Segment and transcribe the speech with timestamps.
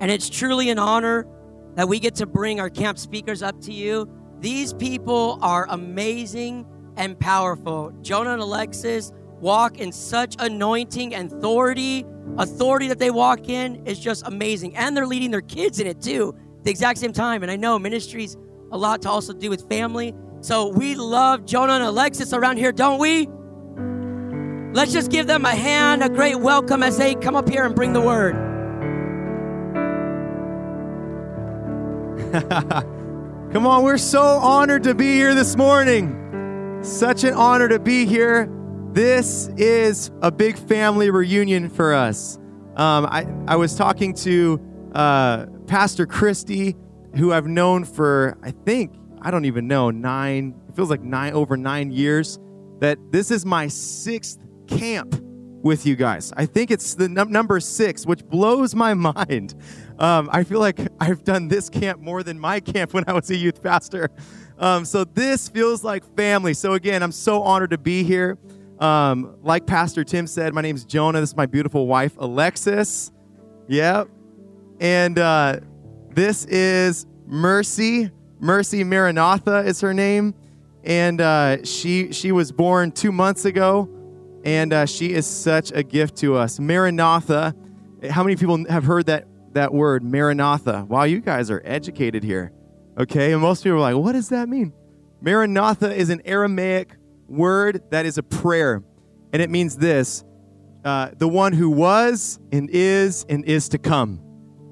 [0.00, 1.26] And it's truly an honor
[1.74, 4.10] that we get to bring our camp speakers up to you.
[4.40, 7.92] These people are amazing and powerful.
[8.00, 12.06] Jonah and Alexis walk in such anointing and authority.
[12.38, 14.76] Authority that they walk in is just amazing.
[14.76, 17.42] And they're leading their kids in it too, the exact same time.
[17.42, 18.36] And I know ministry's
[18.72, 20.14] a lot to also do with family.
[20.40, 23.28] So we love Jonah and Alexis around here, don't we?
[24.72, 27.74] Let's just give them a hand, a great welcome as they come up here and
[27.74, 28.49] bring the word.
[32.30, 36.78] Come on, we're so honored to be here this morning.
[36.80, 38.48] Such an honor to be here.
[38.92, 42.36] This is a big family reunion for us.
[42.76, 44.60] Um, I, I was talking to
[44.94, 46.76] uh, Pastor Christy,
[47.16, 51.32] who I've known for, I think, I don't even know, nine, it feels like nine,
[51.32, 52.38] over nine years,
[52.78, 55.20] that this is my sixth camp
[55.62, 56.32] with you guys.
[56.36, 59.54] I think it's the num- number six, which blows my mind.
[60.00, 63.30] Um, I feel like I've done this camp more than my camp when I was
[63.30, 64.08] a youth pastor.
[64.58, 66.54] Um, so this feels like family.
[66.54, 68.38] So again, I'm so honored to be here.
[68.78, 71.20] Um, like Pastor Tim said, my name is Jonah.
[71.20, 73.12] This is my beautiful wife, Alexis.
[73.68, 74.08] Yep.
[74.80, 75.60] And uh,
[76.14, 78.10] this is Mercy.
[78.38, 80.34] Mercy Maranatha is her name.
[80.82, 83.90] And uh, she, she was born two months ago
[84.44, 86.58] and uh, she is such a gift to us.
[86.58, 87.54] Maranatha.
[88.08, 90.84] How many people have heard that that word, Maranatha?
[90.88, 92.52] Wow, you guys are educated here.
[92.98, 94.72] Okay, and most people are like, "What does that mean?"
[95.20, 96.96] Maranatha is an Aramaic
[97.28, 98.82] word that is a prayer,
[99.32, 100.24] and it means this:
[100.84, 104.20] uh, the one who was and is and is to come.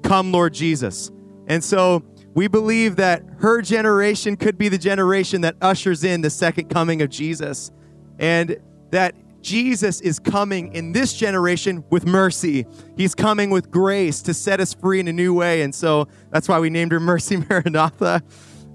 [0.03, 1.11] Come, Lord Jesus.
[1.47, 6.29] And so we believe that her generation could be the generation that ushers in the
[6.29, 7.71] second coming of Jesus,
[8.17, 8.57] and
[8.91, 12.65] that Jesus is coming in this generation with mercy.
[12.97, 15.61] He's coming with grace to set us free in a new way.
[15.61, 18.21] And so that's why we named her Mercy Maranatha.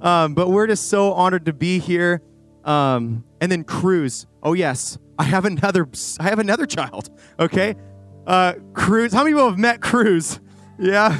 [0.00, 2.22] Um, but we're just so honored to be here.
[2.64, 4.26] Um, and then Cruz.
[4.42, 5.88] Oh yes, I have another.
[6.18, 7.10] I have another child.
[7.38, 7.74] Okay,
[8.26, 9.12] uh, Cruz.
[9.12, 10.40] How many people have met Cruz?
[10.78, 11.18] Yeah,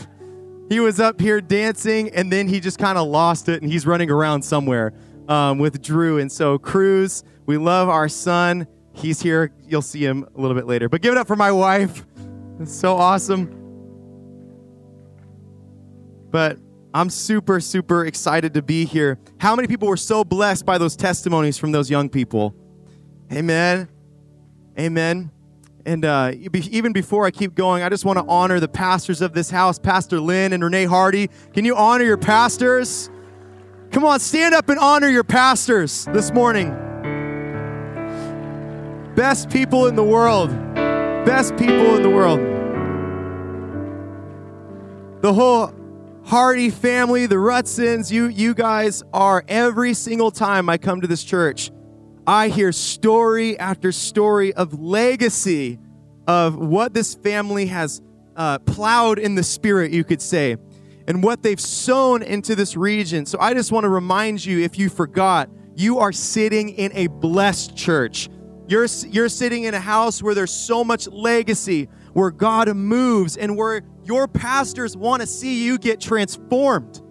[0.68, 3.86] he was up here dancing, and then he just kind of lost it, and he's
[3.86, 4.92] running around somewhere
[5.28, 6.18] um, with Drew.
[6.18, 8.66] And so Cruz, we love our son.
[8.94, 9.52] He's here.
[9.66, 10.88] You'll see him a little bit later.
[10.88, 12.06] But give it up for my wife.
[12.60, 13.60] It's so awesome.
[16.30, 16.58] But
[16.94, 19.18] I'm super, super excited to be here.
[19.38, 22.54] How many people were so blessed by those testimonies from those young people?
[23.32, 23.88] Amen.
[24.78, 25.30] Amen.
[25.86, 29.32] And uh, even before I keep going, I just want to honor the pastors of
[29.34, 31.28] this house, Pastor Lynn and Renee Hardy.
[31.52, 33.10] Can you honor your pastors?
[33.90, 36.93] Come on, stand up and honor your pastors this morning.
[39.16, 40.50] Best people in the world.
[41.24, 42.40] Best people in the world.
[45.22, 45.72] The whole
[46.24, 51.22] Hardy family, the Rutsons, you, you guys are every single time I come to this
[51.22, 51.70] church,
[52.26, 55.78] I hear story after story of legacy
[56.26, 58.02] of what this family has
[58.34, 60.56] uh, plowed in the spirit, you could say,
[61.06, 63.26] and what they've sown into this region.
[63.26, 67.06] So I just want to remind you if you forgot, you are sitting in a
[67.06, 68.28] blessed church.
[68.66, 73.56] You're, you're sitting in a house where there's so much legacy, where God moves, and
[73.56, 77.02] where your pastors want to see you get transformed.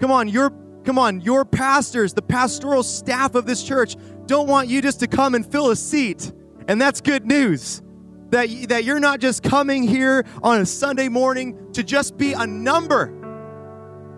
[0.00, 0.50] Come on, your
[0.84, 5.06] come on, your pastors, the pastoral staff of this church don't want you just to
[5.06, 6.32] come and fill a seat.
[6.68, 7.82] And that's good news.
[8.30, 12.46] That, that you're not just coming here on a Sunday morning to just be a
[12.46, 13.12] number.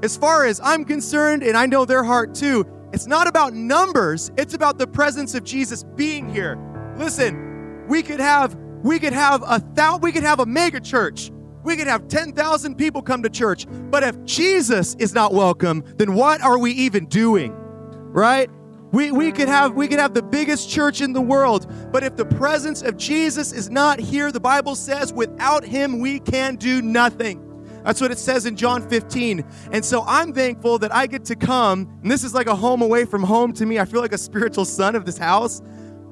[0.02, 4.30] As far as I'm concerned, and I know their heart too, it's not about numbers,
[4.36, 6.58] it's about the presence of Jesus being here.
[6.98, 11.30] Listen, we could have we could have a thou, we could have a mega church.
[11.62, 13.66] We could have 10,000 people come to church.
[13.70, 17.54] But if Jesus is not welcome, then what are we even doing?
[17.54, 18.50] Right?
[18.90, 22.16] We, we could have we could have the biggest church in the world, but if
[22.16, 26.82] the presence of Jesus is not here, the Bible says without him we can do
[26.82, 27.51] nothing.
[27.84, 29.44] That's what it says in John 15.
[29.72, 32.82] And so I'm thankful that I get to come, and this is like a home
[32.82, 33.78] away from home to me.
[33.78, 35.62] I feel like a spiritual son of this house.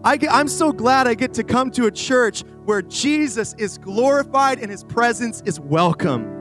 [0.02, 3.76] I get, I'm so glad I get to come to a church where Jesus is
[3.78, 6.38] glorified and his presence is welcome.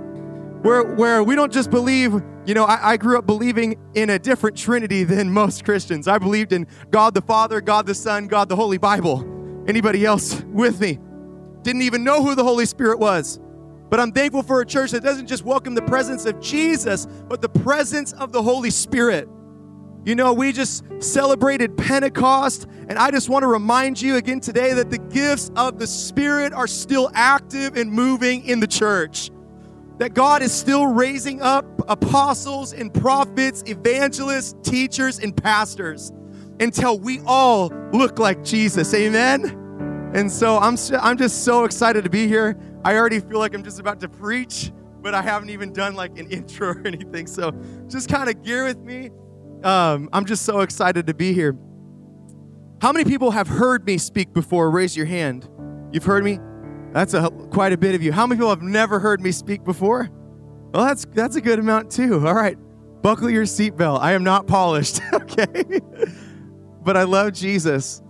[0.62, 2.13] Where, where we don't just believe,
[2.45, 6.07] you know, I, I grew up believing in a different Trinity than most Christians.
[6.07, 9.25] I believed in God the Father, God the Son, God the Holy Bible.
[9.68, 11.00] Anybody else with me?
[11.62, 13.39] Didn't even know who the Holy Spirit was.
[13.89, 17.41] But I'm thankful for a church that doesn't just welcome the presence of Jesus, but
[17.41, 19.27] the presence of the Holy Spirit.
[20.06, 24.74] You know, we just celebrated Pentecost, and I just want to remind you again today
[24.74, 29.31] that the gifts of the Spirit are still active and moving in the church.
[30.00, 36.12] that God is still raising up apostles and prophets, evangelists, teachers, and pastors
[36.59, 38.94] until we all look like Jesus.
[38.94, 40.12] Amen.
[40.13, 42.57] And so I'm I'm just so excited to be here.
[42.83, 44.71] I already feel like I'm just about to preach,
[45.01, 47.27] but I haven't even done like an intro or anything.
[47.27, 47.51] So
[47.87, 49.11] just kind of gear with me.
[49.63, 51.57] Um, I'm just so excited to be here.
[52.81, 54.71] How many people have heard me speak before?
[54.71, 55.49] Raise your hand.
[55.91, 56.39] You've heard me?
[56.93, 58.11] That's a quite a bit of you.
[58.13, 60.09] How many people have never heard me speak before?
[60.73, 62.25] Well, that's that's a good amount too.
[62.25, 62.57] All right.
[63.01, 63.99] Buckle your seatbelt.
[63.99, 65.81] I am not polished, okay?
[66.83, 68.01] but I love Jesus.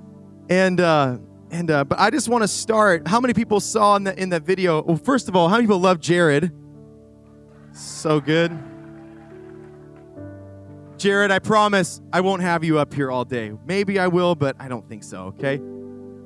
[0.49, 1.17] And uh
[1.51, 3.07] and uh, but I just want to start.
[3.07, 4.81] How many people saw in the in that video?
[4.83, 6.51] Well, first of all, how many people love Jared?
[7.73, 8.57] So good.
[10.97, 13.53] Jared, I promise I won't have you up here all day.
[13.65, 15.27] Maybe I will, but I don't think so.
[15.27, 15.61] Okay.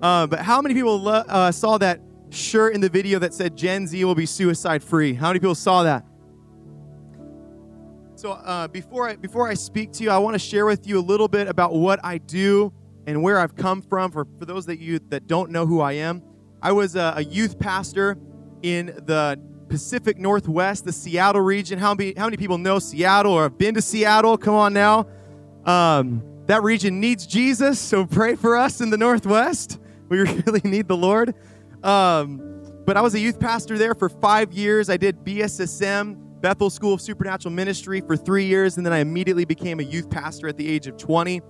[0.01, 3.55] Uh, but how many people lo- uh, saw that shirt in the video that said
[3.55, 5.13] Gen Z will be suicide free?
[5.13, 6.05] How many people saw that?
[8.15, 10.99] So uh, before I before I speak to you, I want to share with you
[10.99, 12.73] a little bit about what I do
[13.07, 14.11] and where I've come from.
[14.11, 16.21] For for those that you that don't know who I am,
[16.61, 18.17] I was a, a youth pastor
[18.61, 19.39] in the
[19.69, 21.79] Pacific Northwest, the Seattle region.
[21.79, 24.37] How many how many people know Seattle or have been to Seattle?
[24.37, 25.07] Come on now.
[25.65, 29.79] Um, that region needs Jesus, so pray for us in the Northwest.
[30.09, 31.33] We really need the Lord.
[31.83, 32.53] Um,
[32.85, 34.89] but I was a youth pastor there for five years.
[34.89, 39.45] I did BSSM, Bethel School of Supernatural Ministry, for three years, and then I immediately
[39.45, 41.41] became a youth pastor at the age of 20.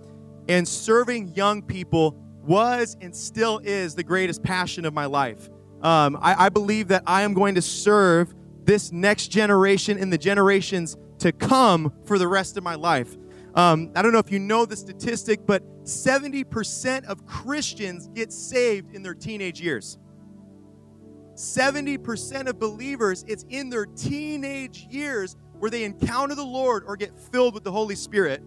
[0.48, 5.50] And serving young people was and still is the greatest passion of my life.
[5.82, 8.34] Um, I, I believe that I am going to serve
[8.66, 13.16] this next generation and the generations to come for the rest of my life.
[13.56, 18.96] Um, I don't know if you know the statistic, but 70% of Christians get saved
[18.96, 19.98] in their teenage years.
[21.36, 27.18] 70% of believers, it's in their teenage years where they encounter the Lord or get
[27.18, 28.44] filled with the Holy Spirit.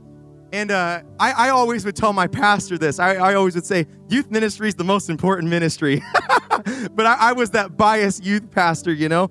[0.52, 3.00] And uh, I, I, always would tell my pastor this.
[3.00, 6.02] I, I, always would say, youth ministry is the most important ministry.
[6.92, 9.30] but I, I, was that biased youth pastor, you know?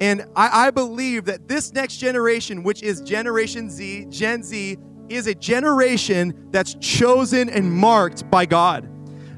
[0.00, 4.78] And I, believe that this next generation, which is Generation Z, Gen Z,
[5.10, 8.84] is a generation that's chosen and marked by God.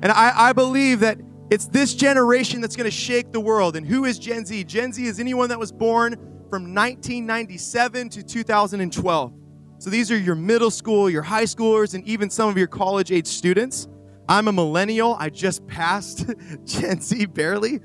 [0.02, 1.19] And I, believe that
[1.50, 3.74] it's this generation that's going to shake the world.
[3.76, 4.64] And who is Gen Z?
[4.64, 6.14] Gen Z is anyone that was born
[6.48, 9.42] from 1997 to 2012.
[9.82, 13.11] So these are your middle school, your high schoolers, and even some of your college
[13.11, 13.88] age students.
[14.29, 15.17] I'm a millennial.
[15.19, 16.31] I just passed
[16.64, 17.81] Gen Z barely.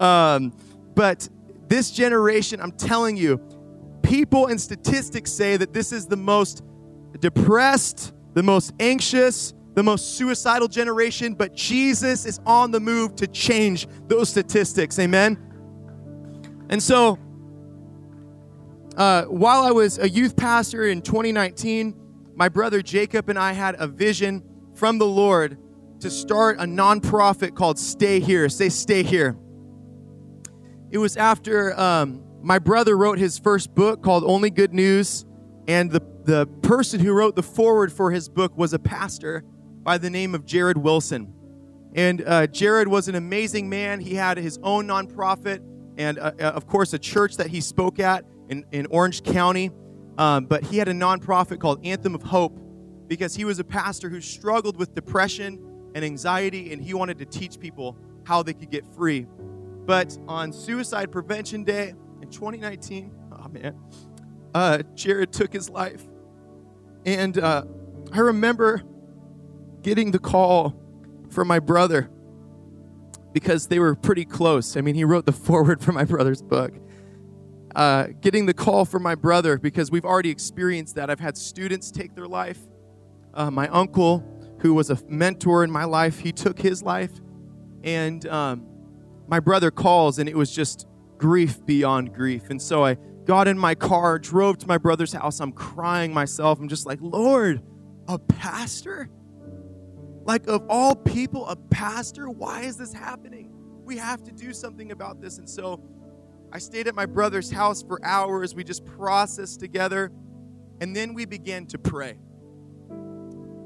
[0.00, 0.54] Um,
[0.94, 1.28] but
[1.68, 3.38] this generation, I'm telling you,
[4.02, 6.62] people and statistics say that this is the most
[7.20, 13.26] depressed, the most anxious, the most suicidal generation, but Jesus is on the move to
[13.26, 14.98] change those statistics.
[14.98, 15.36] Amen.
[16.70, 17.18] And so
[18.96, 21.94] uh, while I was a youth pastor in 2019,
[22.34, 24.42] my brother Jacob and I had a vision
[24.74, 25.58] from the Lord
[26.00, 28.48] to start a nonprofit called Stay Here.
[28.48, 29.36] Say, Stay Here.
[30.90, 35.24] It was after um, my brother wrote his first book called Only Good News,
[35.68, 39.44] and the, the person who wrote the foreword for his book was a pastor
[39.82, 41.32] by the name of Jarrid Wilson.
[41.94, 44.00] And uh, Jarrid was an amazing man.
[44.00, 45.60] He had his own nonprofit
[45.98, 49.70] and, uh, uh of course, a church that he spoke at in, in Orange County.
[50.18, 52.60] Um, but he had a nonprofit called Anthem of Hope
[53.08, 57.24] because he was a pastor who struggled with depression and anxiety, and he wanted to
[57.24, 59.26] teach people how they could get free.
[59.84, 63.76] But on Suicide Prevention Day in 2019, oh man,
[64.54, 66.02] uh, Jarrid took his life.
[67.04, 67.64] And uh,
[68.12, 68.82] I remember
[69.82, 70.78] getting the call
[71.30, 72.08] from my brother
[73.32, 74.76] because they were pretty close.
[74.76, 76.74] I mean, he wrote the foreword for my brother's book
[77.74, 81.10] uh, getting the call from my brother because we've already experienced that.
[81.10, 82.58] I've had students take their life.
[83.34, 84.24] Uh, my uncle,
[84.60, 87.12] who was a mentor in my life, he took his life.
[87.82, 88.66] And um,
[89.26, 90.86] my brother calls, and it was just
[91.18, 92.50] grief beyond grief.
[92.50, 95.40] And so I got in my car, drove to my brother's house.
[95.40, 96.58] I'm crying myself.
[96.60, 97.62] I'm just like, Lord,
[98.08, 99.08] a pastor?
[100.24, 102.28] Like, of all people, a pastor?
[102.28, 103.50] Why is this happening?
[103.84, 105.38] We have to do something about this.
[105.38, 105.82] And so
[106.54, 108.54] I stayed at my brother's house for hours.
[108.54, 110.12] We just processed together.
[110.82, 112.18] And then we began to pray.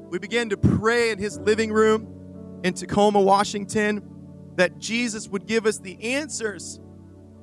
[0.09, 4.09] We began to pray in his living room in Tacoma, Washington,
[4.55, 6.79] that Jesus would give us the answers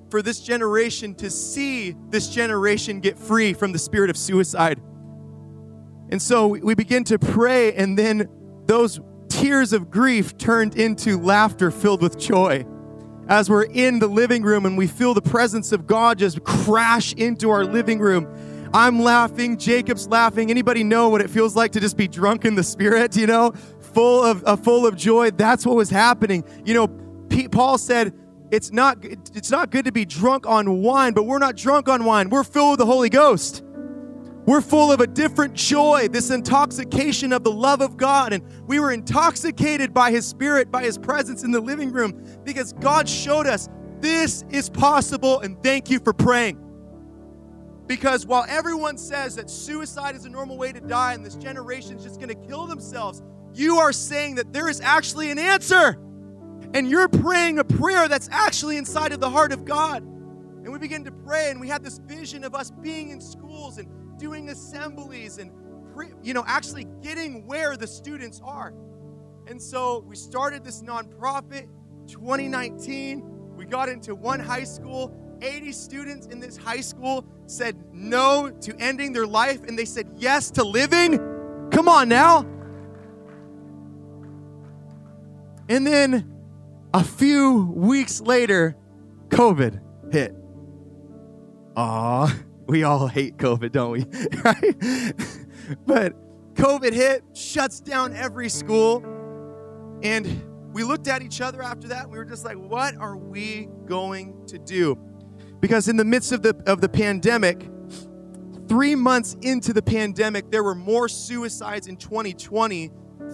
[0.10, 4.80] for this generation to see this generation get free from the spirit of suicide.
[6.10, 8.30] And so we begin to pray, and then
[8.66, 12.66] those tears of grief turned into laughter filled with joy
[13.28, 17.14] as we're in the living room and we feel the presence of God just crash
[17.14, 18.28] into our living room.
[18.74, 20.50] I'm laughing, Jacob's laughing.
[20.50, 23.52] Anybody know what it feels like to just be drunk in the spirit, you know?
[23.94, 25.30] Full of uh, full of joy.
[25.30, 26.44] That's what was happening.
[26.66, 26.88] You know,
[27.30, 28.14] P- Paul said,
[28.50, 32.04] it's not it's not good to be drunk on wine, but we're not drunk on
[32.06, 32.30] wine.
[32.30, 33.64] We're filled with the Holy Ghost.
[34.46, 38.34] We're full of a different joy, this intoxication of the love of God.
[38.34, 42.74] And we were intoxicated by His Spirit, by His presence in the living room, because
[42.74, 43.70] God showed us
[44.00, 45.40] this is possible.
[45.40, 46.60] And thank you for praying.
[47.88, 51.98] Because while everyone says that suicide is a normal way to die and this generation
[51.98, 53.22] is just going to kill themselves,
[53.54, 55.98] you are saying that there is actually an answer.
[56.74, 60.02] And you're praying a prayer that's actually inside of the heart of God.
[60.02, 63.78] And we begin to pray, and we had this vision of us being in schools
[63.78, 63.88] and
[64.24, 65.52] doing assemblies and
[65.94, 68.74] pre, you know actually getting where the students are.
[69.48, 71.68] And so we started this nonprofit
[72.08, 75.14] 2019 we got into one high school.
[75.42, 80.10] 80 students in this high school said no to ending their life and they said
[80.16, 81.18] yes to living.
[81.72, 82.46] Come on now.
[85.68, 86.34] And then
[86.94, 88.78] a few weeks later
[89.30, 90.34] covid hit.
[91.76, 92.34] Ah
[92.68, 94.06] we all hate COVID, don't we?
[94.44, 95.14] right?
[95.86, 96.14] But
[96.56, 99.04] COVID hit, shuts down every school.
[100.04, 102.04] And we looked at each other after that.
[102.04, 104.98] And we were just like, what are we going to do?
[105.60, 107.70] Because in the midst of the, of the pandemic,
[108.68, 112.92] three months into the pandemic, there were more suicides in 2020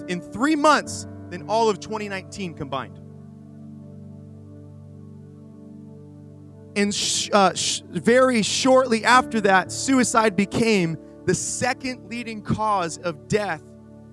[0.08, 3.00] in three months than all of 2019 combined.
[6.80, 13.28] And sh- uh, sh- very shortly after that, suicide became the second leading cause of
[13.28, 13.62] death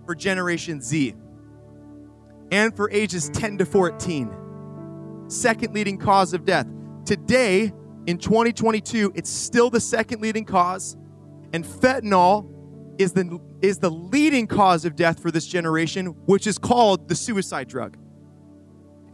[0.04, 1.14] for Generation Z
[2.50, 5.24] and for ages 10 to 14.
[5.28, 6.66] Second leading cause of death.
[7.04, 7.72] Today,
[8.06, 10.96] in 2022, it's still the second leading cause,
[11.52, 12.50] and fentanyl
[12.98, 17.14] is the, is the leading cause of death for this generation, which is called the
[17.14, 17.96] suicide drug.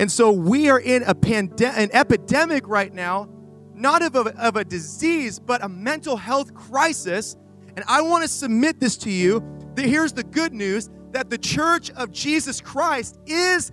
[0.00, 3.28] And so we are in a pandemic, an epidemic right now,
[3.74, 7.36] not of a, of a disease, but a mental health crisis.
[7.76, 9.42] And I want to submit this to you.
[9.74, 13.72] That Here's the good news that the church of Jesus Christ is,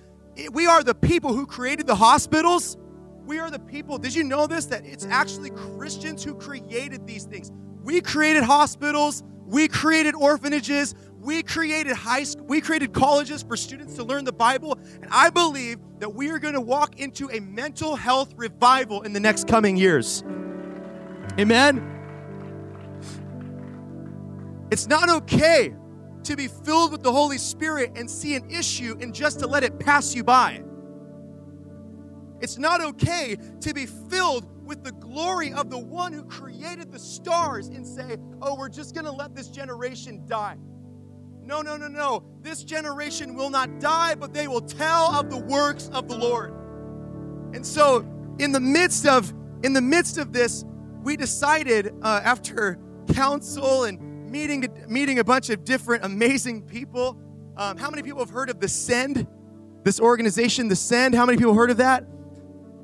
[0.51, 2.77] we are the people who created the hospitals.
[3.25, 4.65] We are the people, did you know this?
[4.65, 7.51] That it's actually Christians who created these things.
[7.83, 10.95] We created hospitals, we created orphanages,
[11.29, 15.29] we created high school, we created colleges for students to learn the Bible, and I
[15.29, 19.47] believe that we are going to walk into a mental health revival in the next
[19.47, 20.23] coming years.
[21.39, 21.85] Amen.
[24.71, 25.75] It's not okay
[26.23, 29.63] to be filled with the Holy Spirit and see an issue and just to let
[29.63, 30.63] it pass you by.
[32.41, 36.97] It's not okay to be filled with the glory of the one who created the
[36.97, 40.57] stars and say, oh, we're just going to let this generation die.
[41.49, 42.23] No, no, no, no.
[42.43, 46.53] This generation will not die, but they will tell of the works of the Lord.
[47.55, 48.05] And so,
[48.37, 50.63] in the midst of in the midst of this,
[51.01, 52.77] we decided uh, after
[53.15, 57.19] counsel and meeting meeting a bunch of different amazing people.
[57.57, 59.25] Um, how many people have heard of the Send?
[59.83, 61.15] This organization, the Send.
[61.15, 62.05] How many people heard of that?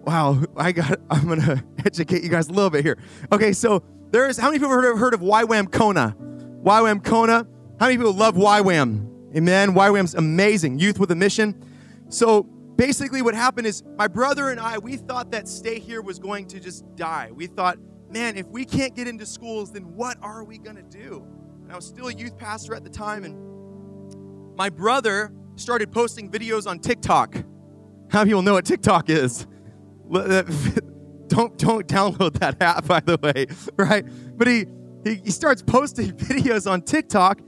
[0.07, 0.99] Wow, I got.
[1.11, 2.97] I'm gonna educate you guys a little bit here.
[3.31, 6.15] Okay, so there's how many people have heard of, heard of YWAM Kona?
[6.63, 7.45] YWAM Kona.
[7.77, 9.35] How many people love YWAM?
[9.35, 9.73] Amen.
[9.73, 10.79] YWAM's amazing.
[10.79, 11.61] Youth with a mission.
[12.07, 16.17] So basically, what happened is my brother and I, we thought that stay here was
[16.17, 17.31] going to just die.
[17.33, 17.77] We thought,
[18.09, 21.25] man, if we can't get into schools, then what are we going to do?
[21.63, 26.31] And I was still a youth pastor at the time, and my brother started posting
[26.31, 27.35] videos on TikTok.
[28.09, 29.47] How many people know what TikTok is?
[30.13, 30.43] Uh,
[31.27, 34.05] don't don't download that app, by the way, right?
[34.37, 34.65] But he
[35.03, 37.41] he, he starts posting videos on TikTok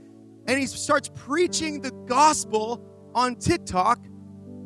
[0.48, 2.82] and he starts preaching the gospel
[3.14, 3.98] on TikTok.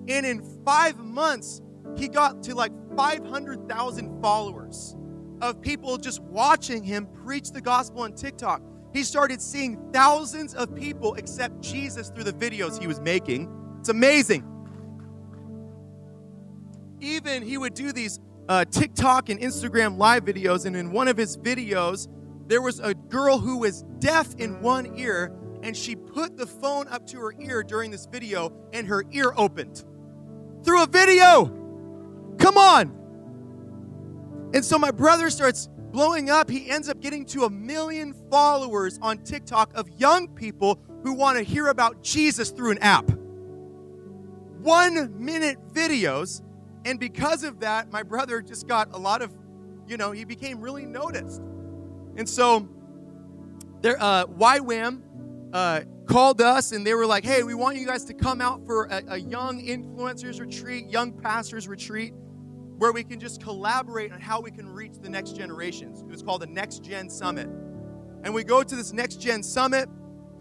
[0.09, 1.61] And in five months,
[1.97, 4.97] he got to like 500,000 followers
[5.41, 8.63] of people just watching him preach the gospel on TikTok.
[8.95, 13.51] He started seeing thousands of people accept Jesus through the videos he was making.
[13.81, 14.45] It's amazing.
[17.01, 21.17] Even he would do these uh, TikTok and Instagram live videos, and in one of
[21.17, 22.07] his videos,
[22.47, 26.89] there was a girl who was deaf in one ear and she put the phone
[26.89, 29.85] up to her ear during this video, and her ear opened
[30.65, 31.47] through a video.
[32.39, 32.99] Come on.
[34.55, 36.51] And so my brother starts blowing up.
[36.51, 41.39] He ends up getting to a million followers on TikTok of young people who want
[41.39, 43.11] to hear about Jesus through an app.
[44.61, 46.43] One minute videos,
[46.85, 49.33] And because of that, my brother just got a lot of,
[49.87, 51.41] you know, he became really noticed.
[52.17, 52.69] And so
[53.81, 55.01] there, uh, YWAM
[55.53, 58.65] uh, called us and they were like, hey, we want you guys to come out
[58.67, 62.13] for a, a young influencers retreat, young pastors retreat,
[62.79, 66.01] where we can just collaborate on how we can reach the next generations.
[66.01, 67.49] It was called the Next Gen Summit.
[68.25, 69.89] And we go to this Next Gen Summit.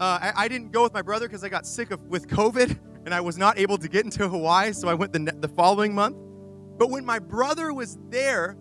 [0.00, 2.78] Uh, I, I, didn't go with my brother because I got sick of with COVID
[3.04, 5.94] and I was not able to get into Hawaii, so I went the, the following
[5.94, 6.16] month.
[6.78, 8.56] But when my brother was there,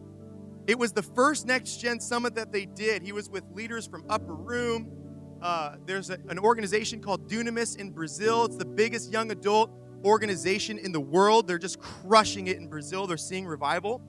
[0.67, 3.01] it was the first Next Gen Summit that they did.
[3.01, 5.00] He was with leaders from Upper Room.
[5.41, 8.45] Uh, there's a, an organization called Dunamis in Brazil.
[8.45, 9.71] It's the biggest young adult
[10.03, 11.48] organization in the world.
[11.48, 13.07] They're just crushing it in Brazil.
[13.07, 14.01] They're seeing revival.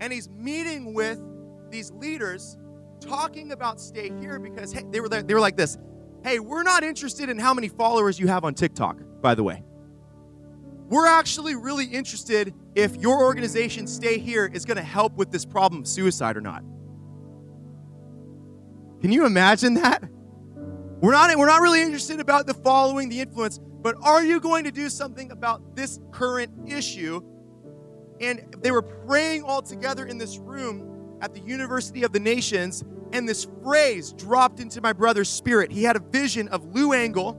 [0.00, 1.20] And he's meeting with
[1.70, 2.58] these leaders
[3.00, 5.78] talking about stay here because hey, they were they were like this.
[6.22, 9.64] Hey, we're not interested in how many followers you have on TikTok, by the way.
[10.88, 15.44] We're actually really interested if your organization stay here is going to help with this
[15.44, 16.62] problem of suicide or not.
[19.00, 20.04] Can you imagine that?
[21.02, 24.62] We're not we're not really interested about the following, the influence, but are you going
[24.64, 27.20] to do something about this current issue?
[28.20, 32.84] And they were praying all together in this room at the University of the Nations,
[33.12, 35.72] and this phrase dropped into my brother's spirit.
[35.72, 37.32] He had a vision of Lou Engle.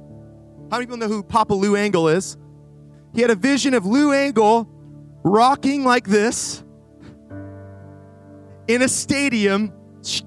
[0.70, 2.36] How many people know who Papa Lou Engle is?
[3.13, 4.67] He had a vision of Lou Engle
[5.24, 6.65] rocking like this
[8.67, 9.72] in a stadium,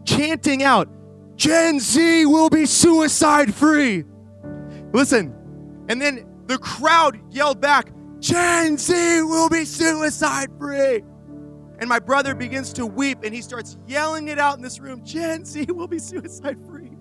[0.07, 0.89] chanting out,
[1.37, 4.05] Gen Z will be suicide free.
[4.93, 5.35] Listen,
[5.89, 11.03] and then the crowd yelled back, Gen Z will be suicide free.
[11.79, 15.05] And my brother begins to weep and he starts yelling it out in this room
[15.05, 16.97] Gen Z will be suicide free.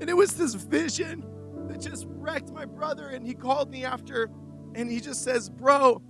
[0.00, 1.24] And it was this vision
[1.68, 3.08] that just wrecked my brother.
[3.08, 4.30] And he called me after
[4.74, 6.02] and he just says, Bro,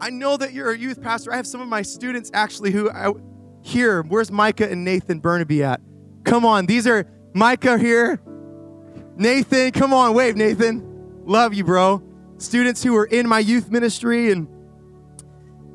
[0.00, 1.32] I know that you're a youth pastor.
[1.32, 3.12] I have some of my students actually who I
[3.62, 4.02] here.
[4.02, 5.80] Where's Micah and Nathan Burnaby at?
[6.24, 8.20] Come on, these are Micah here.
[9.16, 11.22] Nathan, come on, wave, Nathan.
[11.24, 12.02] Love you, bro.
[12.38, 14.48] Students who were in my youth ministry and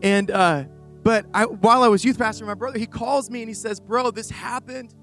[0.02, 0.65] and uh
[1.04, 3.80] but I, while I was youth pastor, my brother, he calls me and he says,
[3.80, 4.93] Bro, this happened.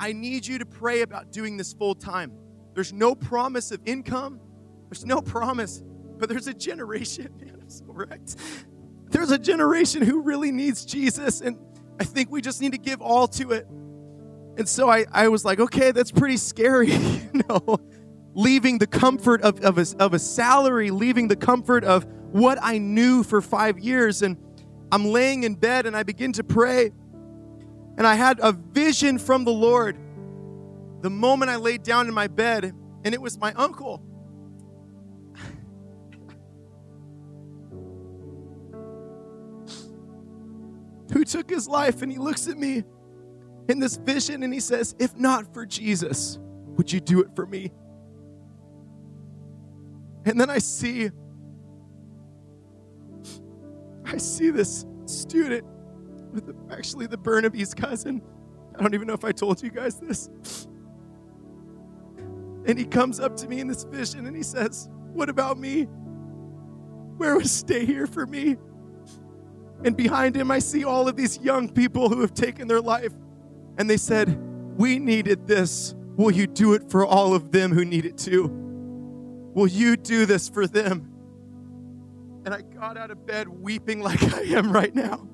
[0.00, 2.32] I need you to pray about doing this full time.
[2.74, 4.40] There's no promise of income,
[4.88, 5.82] there's no promise,
[6.18, 8.36] but there's a generation, man, I'm so wrecked.
[9.10, 11.58] There's a generation who really needs Jesus, and
[12.00, 13.66] I think we just need to give all to it.
[14.56, 17.78] And so I, I was like, okay, that's pretty scary, you know,
[18.34, 22.78] leaving the comfort of, of, a, of a salary, leaving the comfort of what I
[22.78, 24.22] knew for five years.
[24.22, 24.36] And
[24.90, 26.92] I'm laying in bed and I begin to pray.
[27.96, 29.98] And I had a vision from the Lord
[31.02, 32.72] the moment I laid down in my bed,
[33.04, 34.00] and it was my uncle.
[41.12, 42.84] who took his life, and he looks at me
[43.68, 46.38] in this vision and he says, If not for Jesus,
[46.76, 47.72] would you do it for me?
[50.24, 51.10] And then I see,
[54.04, 55.64] I see this student
[56.32, 58.22] with actually the Burnaby's cousin.
[58.76, 60.30] I don't even know if I told you guys this.
[62.64, 65.84] And he comes up to me in this vision and he says, What about me?
[67.16, 68.56] Where was stay here for me?
[69.84, 73.12] And behind him, I see all of these young people who have taken their life
[73.78, 74.38] and they said,
[74.76, 75.94] We needed this.
[76.16, 78.48] Will you do it for all of them who need it too?
[79.54, 81.10] Will you do this for them?
[82.44, 85.26] And I got out of bed weeping like I am right now.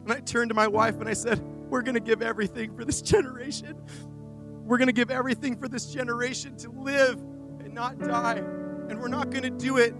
[0.00, 2.84] And I turned to my wife and I said, We're going to give everything for
[2.84, 3.76] this generation.
[4.64, 7.20] We're going to give everything for this generation to live
[7.60, 8.38] and not die.
[8.88, 9.94] And we're not going to do it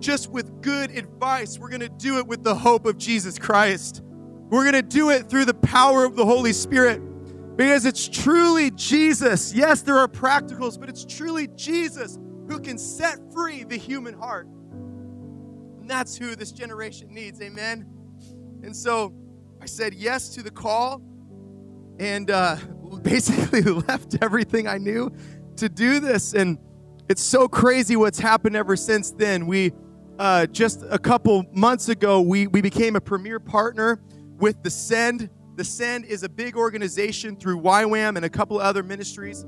[0.00, 1.58] just with good advice.
[1.58, 4.02] We're going to do it with the hope of Jesus Christ.
[4.50, 7.02] We're going to do it through the power of the Holy Spirit.
[7.58, 9.52] Because it's truly Jesus.
[9.52, 12.16] Yes, there are practicals, but it's truly Jesus
[12.48, 14.46] who can set free the human heart.
[14.46, 17.42] And that's who this generation needs.
[17.42, 17.84] Amen.
[18.62, 19.12] And so
[19.60, 21.02] I said yes to the call
[21.98, 22.58] and uh,
[23.02, 25.10] basically left everything I knew
[25.56, 26.34] to do this.
[26.34, 26.58] And
[27.08, 29.48] it's so crazy what's happened ever since then.
[29.48, 29.72] We
[30.20, 34.00] uh, just a couple months ago, we, we became a premier partner
[34.38, 38.84] with the Send the Send is a big organization through YWAM and a couple other
[38.84, 39.44] ministries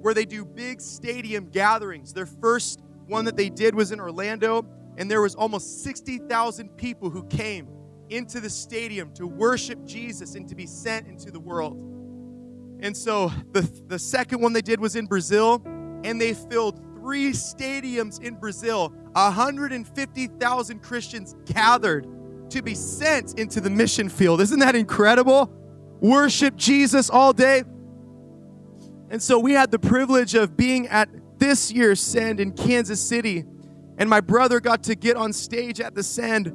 [0.00, 2.12] where they do big stadium gatherings.
[2.12, 4.66] Their first one that they did was in Orlando,
[4.98, 7.68] and there was almost 60,000 people who came
[8.08, 11.80] into the stadium to worship Jesus and to be sent into the world.
[12.80, 15.62] And so the, the second one they did was in Brazil,
[16.02, 18.92] and they filled three stadiums in Brazil.
[19.12, 22.08] 150,000 Christians gathered
[22.54, 24.40] to be sent into the mission field.
[24.40, 25.52] Isn't that incredible?
[26.00, 27.64] Worship Jesus all day.
[29.10, 33.44] And so we had the privilege of being at this year's Send in Kansas City.
[33.98, 36.52] And my brother got to get on stage at the Send,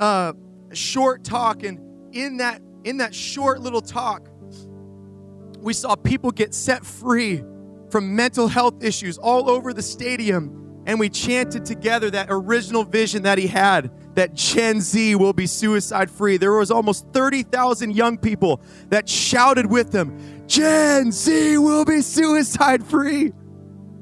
[0.00, 0.34] uh,
[0.72, 1.64] short talk.
[1.64, 1.80] And
[2.14, 4.28] in that, in that short little talk,
[5.58, 7.42] we saw people get set free
[7.90, 10.82] from mental health issues all over the stadium.
[10.86, 15.46] And we chanted together that original vision that he had that Gen Z will be
[15.46, 16.36] suicide free.
[16.36, 22.84] There was almost 30,000 young people that shouted with them, Gen Z will be suicide
[22.84, 23.32] free.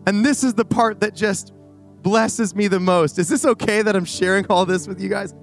[0.06, 1.52] And this is the part that just
[2.02, 3.18] blesses me the most.
[3.18, 5.34] Is this okay that I'm sharing all this with you guys?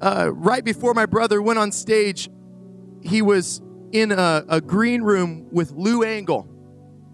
[0.00, 2.30] Uh, right before my brother went on stage,
[3.02, 3.60] he was
[3.92, 6.48] in a, a green room with Lou Engle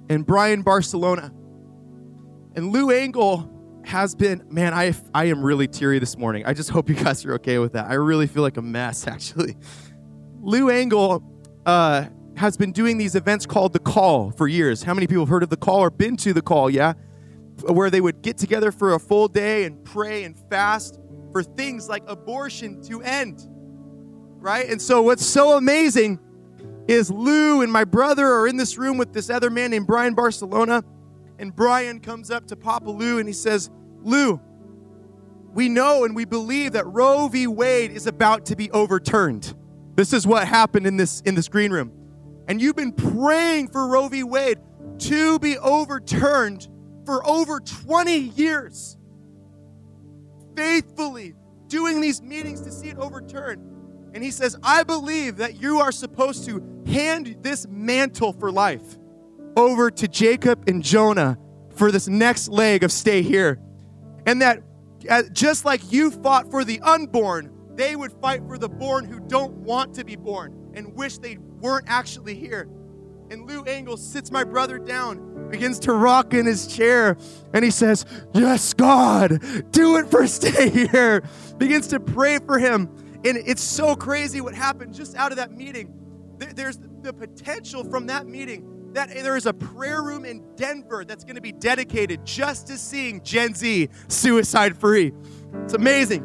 [0.08, 1.32] and Brian Barcelona.
[2.54, 3.55] And Lou Engle
[3.86, 6.44] has been, man, I, I am really teary this morning.
[6.44, 7.86] I just hope you guys are okay with that.
[7.86, 9.56] I really feel like a mess, actually.
[10.40, 11.22] Lou Engle
[11.64, 14.82] uh, has been doing these events called The Call for years.
[14.82, 16.68] How many people have heard of The Call or been to The Call?
[16.68, 16.94] Yeah.
[17.68, 20.98] Where they would get together for a full day and pray and fast
[21.30, 23.46] for things like abortion to end.
[23.48, 24.68] Right?
[24.68, 26.18] And so, what's so amazing
[26.88, 30.14] is Lou and my brother are in this room with this other man named Brian
[30.14, 30.82] Barcelona.
[31.38, 33.70] And Brian comes up to Papa Lou and he says,
[34.02, 34.40] Lou,
[35.52, 37.46] we know and we believe that Roe v.
[37.46, 39.54] Wade is about to be overturned.
[39.94, 41.92] This is what happened in this in this green room.
[42.48, 44.22] And you've been praying for Roe v.
[44.22, 44.58] Wade
[44.98, 46.68] to be overturned
[47.04, 48.96] for over 20 years.
[50.56, 51.34] Faithfully
[51.68, 53.62] doing these meetings to see it overturned.
[54.14, 58.96] And he says, I believe that you are supposed to hand this mantle for life
[59.56, 61.38] over to Jacob and Jonah
[61.74, 63.58] for this next leg of stay here.
[64.26, 64.62] And that
[65.08, 69.20] uh, just like you fought for the unborn, they would fight for the born who
[69.20, 72.68] don't want to be born and wish they weren't actually here.
[73.30, 77.16] And Lou Engle sits my brother down, begins to rock in his chair,
[77.52, 79.40] and he says, Yes, God,
[79.72, 81.22] do it for stay here.
[81.58, 82.88] Begins to pray for him.
[83.24, 85.92] And it's so crazy what happened just out of that meeting.
[86.38, 91.22] There's the potential from that meeting that there is a prayer room in Denver that's
[91.22, 95.12] going to be dedicated just to seeing Gen Z suicide free.
[95.64, 96.22] It's amazing.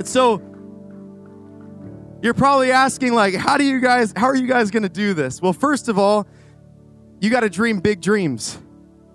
[0.00, 0.42] And so
[2.22, 5.14] you're probably asking like how do you guys how are you guys going to do
[5.14, 5.40] this?
[5.40, 6.26] Well, first of all,
[7.20, 8.58] you got to dream big dreams.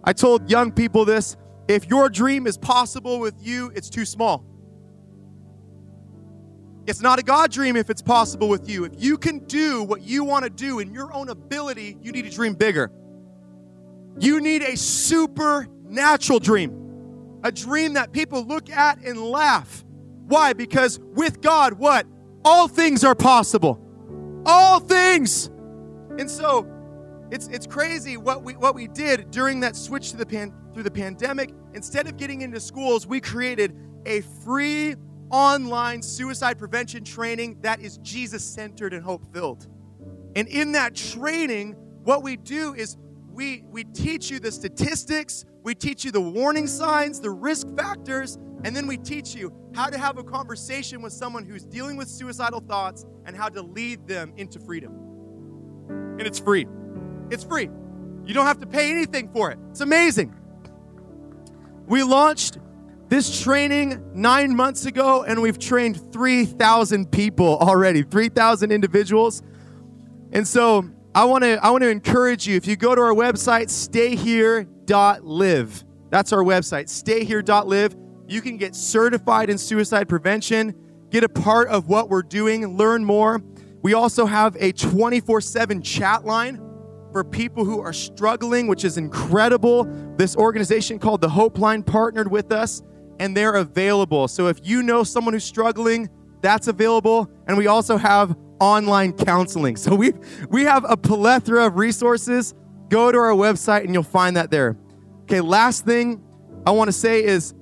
[0.02, 1.36] I told young people this,
[1.68, 4.46] if your dream is possible with you, it's too small.
[6.88, 8.86] It's not a God dream if it's possible with you.
[8.86, 12.24] If you can do what you want to do in your own ability, you need
[12.24, 12.90] to dream bigger.
[14.18, 19.84] You need a supernatural dream, a dream that people look at and laugh.
[20.28, 20.54] Why?
[20.54, 22.08] Because with God, what?
[22.46, 23.84] All things are possible.
[24.46, 25.48] All things.
[26.18, 26.66] And so
[27.32, 30.84] it's it's crazy what we what we did during that switch to the pan, through
[30.84, 31.54] the pandemic.
[31.74, 34.96] Instead of getting into schools, we created a free
[35.30, 39.68] online suicide prevention training that is Jesus centered and hope filled.
[40.36, 42.98] And in that training, what we do is
[43.32, 48.38] we, we teach you the statistics, we teach you the warning signs, the risk factors,
[48.64, 52.08] and then we teach you how to have a conversation with someone who's dealing with
[52.08, 54.92] suicidal thoughts and how to lead them into freedom.
[55.90, 56.66] And it's free.
[57.30, 57.70] It's free.
[58.26, 59.60] You don't have to pay anything for it.
[59.70, 60.36] It's amazing.
[61.86, 62.58] We launched
[63.10, 69.42] this training nine months ago, and we've trained 3,000 people already, 3,000 individuals.
[70.32, 72.56] And so I want to I want to encourage you.
[72.58, 77.96] If you go to our website, stayhere.live, that's our website, stayhere.live.
[78.28, 80.76] You can get certified in suicide prevention,
[81.10, 83.42] get a part of what we're doing, learn more.
[83.82, 86.62] We also have a 24 7 chat line
[87.14, 89.86] for people who are struggling, which is incredible.
[90.18, 92.82] This organization called the Hope Line partnered with us
[93.20, 94.28] and they're available.
[94.28, 96.10] So if you know someone who's struggling,
[96.42, 97.30] that's available.
[97.48, 99.76] And we also have online counseling.
[99.76, 100.14] So we
[100.50, 102.54] we have a plethora of resources.
[102.90, 104.78] Go to our website and you'll find that there.
[105.24, 106.22] Okay, last thing
[106.66, 107.54] I want to say is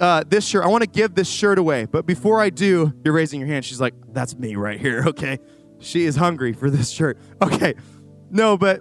[0.00, 0.64] uh, this shirt.
[0.64, 3.64] I want to give this shirt away, but before I do, you're raising your hand.
[3.64, 5.38] She's like, "That's me right here." Okay,
[5.80, 7.18] she is hungry for this shirt.
[7.42, 7.74] Okay,
[8.30, 8.80] no, but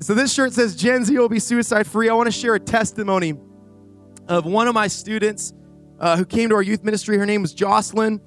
[0.00, 2.08] so this shirt says Gen Z will be suicide free.
[2.08, 3.34] I want to share a testimony
[4.30, 5.52] of one of my students
[5.98, 7.18] uh, who came to our youth ministry.
[7.18, 8.20] Her name was Jocelyn,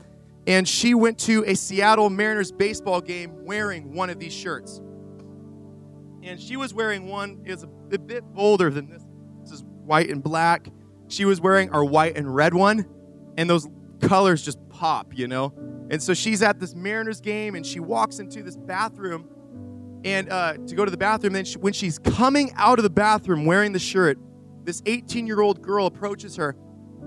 [0.46, 4.82] and she went to a Seattle Mariners baseball game wearing one of these shirts.
[6.22, 9.04] And she was wearing one, is a, a bit bolder than this.
[9.42, 10.68] This is white and black.
[11.08, 12.86] She was wearing our white and red one.
[13.38, 13.68] and those
[14.02, 15.54] colors just pop, you know?
[15.90, 19.30] And so she's at this Mariners game and she walks into this bathroom
[20.04, 21.34] and uh, to go to the bathroom.
[21.34, 24.18] Then she, when she's coming out of the bathroom wearing the shirt,
[24.66, 26.56] this 18 year old girl approaches her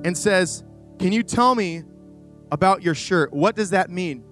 [0.05, 0.65] and says,
[0.99, 1.83] Can you tell me
[2.53, 3.33] about your shirt?
[3.33, 4.25] What does that mean?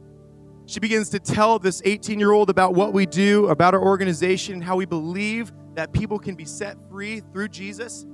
[0.67, 4.61] She begins to tell this 18 year old about what we do, about our organization,
[4.61, 8.07] how we believe that people can be set free through Jesus.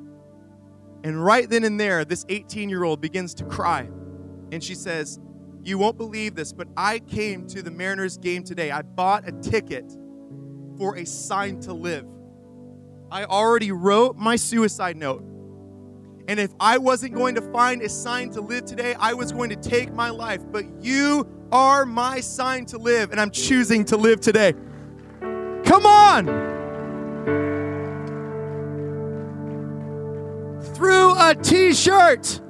[1.05, 3.89] And right then and there, this 18 year old begins to cry.
[4.53, 5.21] And she says,
[5.63, 8.71] You won't believe this, but I came to the Mariners game today.
[8.71, 9.97] I bought a ticket
[10.77, 12.07] for a sign to live.
[13.13, 15.25] I already wrote my suicide note.
[16.29, 19.51] And if I wasn't going to find a sign to live today, I was going
[19.51, 20.41] to take my life.
[20.49, 24.53] But you are my sign to live, and I'm choosing to live today.
[25.65, 26.27] Come on!
[30.77, 32.41] Through a t shirt.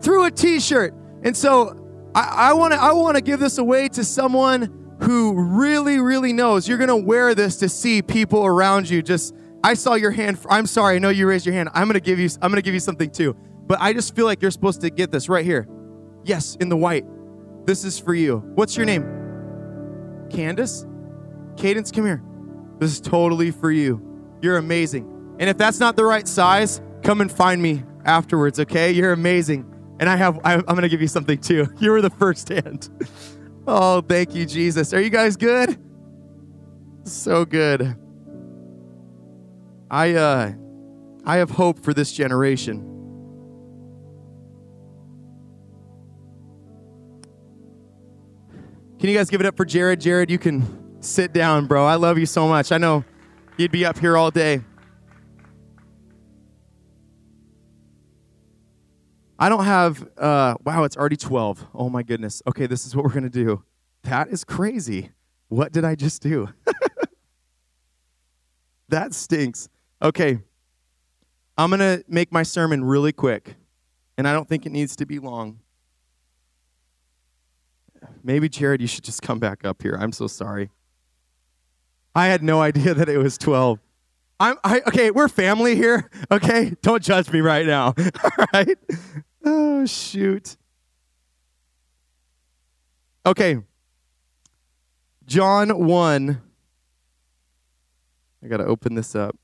[0.00, 0.94] Through a t shirt.
[1.24, 6.68] And so I, I want to give this away to someone who really, really knows
[6.68, 9.34] you're going to wear this to see people around you just.
[9.64, 10.38] I saw your hand.
[10.48, 10.96] I'm sorry.
[10.96, 11.70] I know you raised your hand.
[11.74, 13.36] I'm to give you I'm to give you something too.
[13.66, 15.66] But I just feel like you're supposed to get this right here.
[16.24, 17.04] Yes, in the white.
[17.66, 18.38] This is for you.
[18.54, 19.04] What's your name?
[20.30, 20.86] Candace?
[21.56, 22.22] Cadence, come here.
[22.78, 24.00] This is totally for you.
[24.42, 25.36] You're amazing.
[25.40, 28.92] And if that's not the right size, come and find me afterwards, okay?
[28.92, 29.72] You're amazing.
[29.98, 31.66] And I have I, am to give you something too.
[31.80, 32.88] You were the first hand.
[33.68, 34.94] Oh, thank you Jesus.
[34.94, 35.76] Are you guys good?
[37.02, 37.96] So good.
[39.90, 40.52] I uh
[41.24, 42.92] I have hope for this generation.
[48.98, 50.00] Can you guys give it up for Jared?
[50.00, 51.84] Jared, you can sit down, bro.
[51.84, 52.72] I love you so much.
[52.72, 53.04] I know
[53.56, 54.62] you'd be up here all day.
[59.38, 61.66] I don't have, uh, wow, it's already 12.
[61.74, 62.42] Oh my goodness.
[62.46, 63.62] Okay, this is what we're going to do.
[64.04, 65.10] That is crazy.
[65.48, 66.48] What did I just do?
[68.88, 69.68] that stinks.
[70.02, 70.38] Okay,
[71.56, 73.56] I'm going to make my sermon really quick,
[74.18, 75.60] and I don't think it needs to be long.
[78.22, 79.96] Maybe, Jared, you should just come back up here.
[79.98, 80.70] I'm so sorry.
[82.14, 83.78] I had no idea that it was 12.
[84.38, 85.10] I'm I, okay.
[85.10, 86.10] We're family here.
[86.30, 87.94] Okay, don't judge me right now.
[88.24, 88.78] All right.
[89.44, 90.56] Oh shoot.
[93.24, 93.58] Okay.
[95.24, 96.42] John one.
[98.44, 99.36] I got to open this up.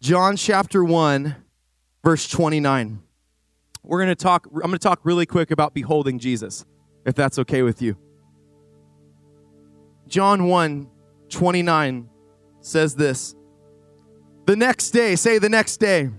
[0.00, 1.36] John chapter one,
[2.02, 3.02] verse twenty nine.
[3.82, 4.46] We're going to talk.
[4.46, 6.64] I'm going to talk really quick about beholding Jesus,
[7.04, 7.98] if that's okay with you.
[10.08, 10.88] John 1
[11.28, 12.08] 29
[12.60, 13.34] says this
[14.46, 16.10] The next day, say the next day,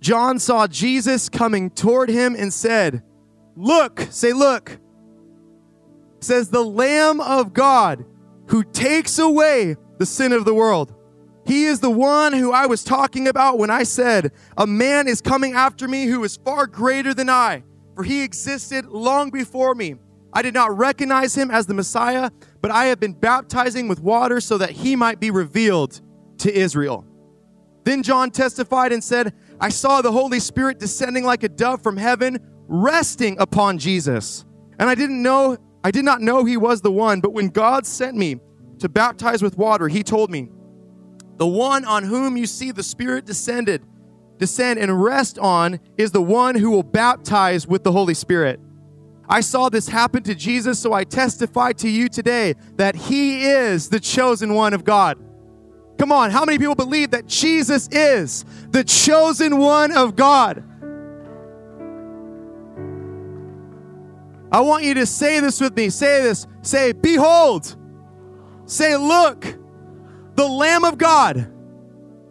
[0.00, 3.02] John saw Jesus coming toward him and said,
[3.56, 4.78] Look, say, look,
[6.20, 8.04] says the Lamb of God
[8.46, 10.94] who takes away the sin of the world.
[11.48, 15.22] He is the one who I was talking about when I said, A man is
[15.22, 19.94] coming after me who is far greater than I, for he existed long before me.
[20.30, 22.30] I did not recognize him as the Messiah,
[22.60, 26.02] but I have been baptizing with water so that he might be revealed
[26.40, 27.06] to Israel.
[27.82, 31.96] Then John testified and said, I saw the Holy Spirit descending like a dove from
[31.96, 34.44] heaven, resting upon Jesus.
[34.78, 37.86] And I didn't know, I did not know he was the one, but when God
[37.86, 38.36] sent me
[38.80, 40.50] to baptize with water, he told me,
[41.38, 43.82] the one on whom you see the Spirit descended,
[44.38, 48.60] descend and rest on is the one who will baptize with the Holy Spirit.
[49.28, 53.88] I saw this happen to Jesus, so I testify to you today that he is
[53.88, 55.18] the chosen one of God.
[55.98, 60.64] Come on, how many people believe that Jesus is the chosen one of God?
[64.50, 65.90] I want you to say this with me.
[65.90, 66.46] Say this.
[66.62, 67.76] Say, Behold.
[68.64, 69.58] Say, Look
[70.38, 71.52] the Lamb of God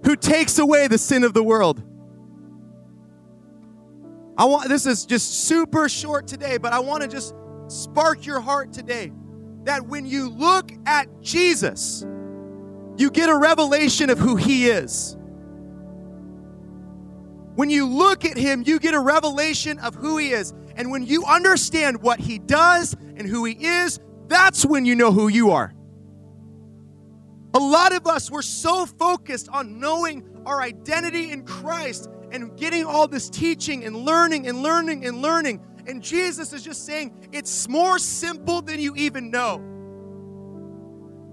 [0.05, 1.83] who takes away the sin of the world.
[4.37, 7.35] I want this is just super short today, but I want to just
[7.67, 9.11] spark your heart today
[9.65, 12.05] that when you look at Jesus,
[12.95, 15.17] you get a revelation of who he is.
[17.55, 20.53] When you look at him, you get a revelation of who he is.
[20.77, 25.11] And when you understand what he does and who he is, that's when you know
[25.11, 25.73] who you are.
[27.53, 32.85] A lot of us, we're so focused on knowing our identity in Christ and getting
[32.85, 35.61] all this teaching and learning and learning and learning.
[35.87, 39.63] And Jesus is just saying it's more simple than you even know.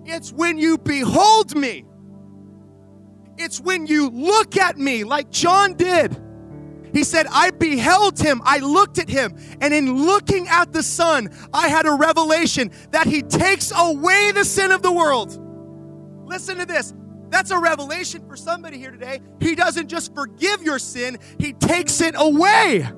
[0.07, 1.85] It's when you behold me,
[3.37, 6.21] it's when you look at me like John did.
[6.93, 11.29] He said, I beheld him, I looked at him, and in looking at the Son,
[11.53, 15.41] I had a revelation that he takes away the sin of the world.
[16.35, 16.93] Listen to this.
[17.31, 19.21] That's a revelation for somebody here today.
[19.39, 22.89] He doesn't just forgive your sin, he takes it away.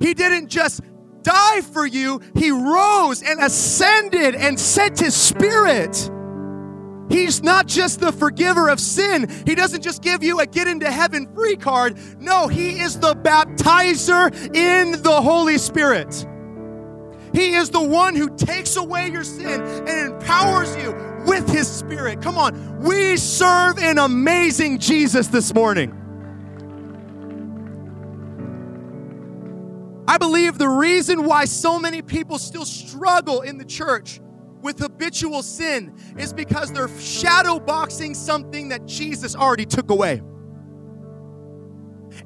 [0.00, 0.80] He didn't just
[1.22, 6.10] die for you, he rose and ascended and sent his spirit.
[7.08, 9.30] He's not just the forgiver of sin.
[9.46, 11.98] He doesn't just give you a get into heaven free card.
[12.18, 16.26] No, He is the baptizer in the Holy Spirit.
[17.32, 20.92] He is the one who takes away your sin and empowers you
[21.26, 22.20] with His Spirit.
[22.20, 25.96] Come on, we serve an amazing Jesus this morning.
[30.08, 34.20] I believe the reason why so many people still struggle in the church
[34.60, 40.20] with habitual sin is because they're shadow boxing something that Jesus already took away.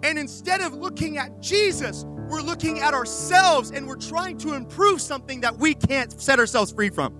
[0.03, 5.01] And instead of looking at Jesus, we're looking at ourselves and we're trying to improve
[5.01, 7.15] something that we can't set ourselves free from.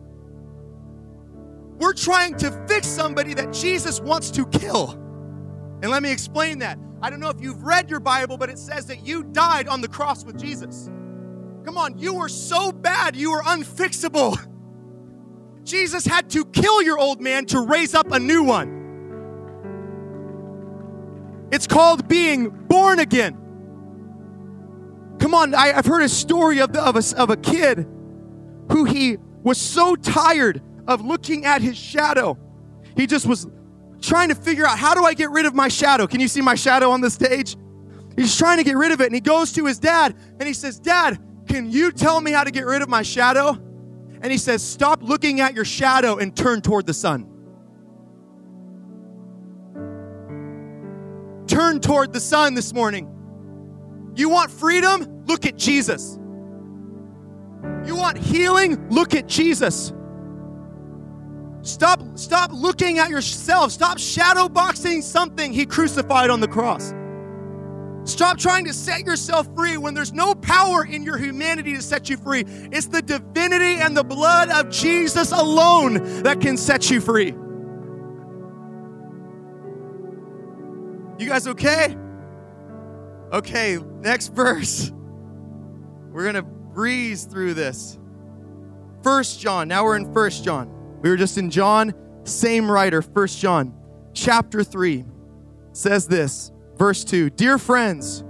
[1.79, 4.93] We're trying to fix somebody that Jesus wants to kill.
[5.83, 6.79] And let me explain that.
[7.03, 9.81] I don't know if you've read your Bible, but it says that you died on
[9.81, 10.89] the cross with Jesus.
[11.65, 14.39] Come on, you were so bad, you were unfixable.
[15.65, 18.83] Jesus had to kill your old man to raise up a new one.
[21.51, 23.44] It's called being born again.
[25.25, 27.87] Come on, I, have heard a story of, the, of, a, of a kid
[28.71, 32.37] who he was so tired of looking at his shadow.
[32.95, 33.47] He just was
[34.03, 36.07] trying to figure out how do I get rid of my shadow?
[36.07, 37.57] Can you see my shadow on the stage?
[38.17, 40.53] He's trying to get rid of it, and he goes to his dad and he
[40.53, 43.53] says, Dad, can you tell me how to get rid of my shadow?
[44.21, 47.27] And he says, Stop looking at your shadow and turn toward the sun.
[51.47, 53.11] Turn toward the sun this morning.
[54.17, 55.25] You want freedom?
[55.27, 56.19] Look at Jesus.
[57.85, 58.89] You want healing?
[58.91, 59.93] Look at Jesus.
[61.63, 63.73] Stop, stop looking at yourself.
[63.73, 66.93] Stop shadow boxing something he crucified on the cross.
[68.05, 72.11] Stop trying to set yourself free when there's no power in your humanity to set
[72.11, 72.45] you free.
[72.47, 77.35] It's the divinity and the blood of Jesus alone that can set you free.
[81.19, 81.97] You guys okay?
[83.33, 84.91] Okay, next verse.
[86.11, 87.99] We're going to breeze through this.
[89.03, 89.69] First John.
[89.69, 90.71] Now we're in First John.
[91.03, 91.93] We were just in John,
[92.25, 93.75] same writer, First John,
[94.15, 95.05] chapter 3
[95.73, 96.51] says this.
[96.77, 98.25] Verse 2 Dear friends,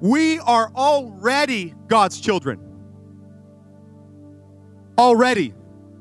[0.00, 2.60] we are already God's children.
[4.98, 5.54] Already.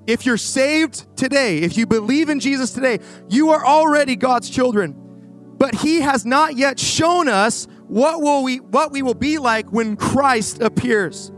[0.08, 4.96] If you're saved today, if you believe in Jesus today, you are already God's children.
[5.58, 9.72] But he has not yet shown us what will we what we will be like
[9.72, 11.32] when Christ appears.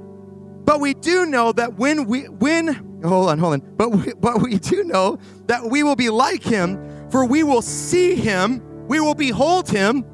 [0.64, 3.76] But we do know that when we when hold on, hold on.
[3.78, 7.62] But we, but we do know that we will be like him, for we will
[7.62, 10.06] see him, we will behold him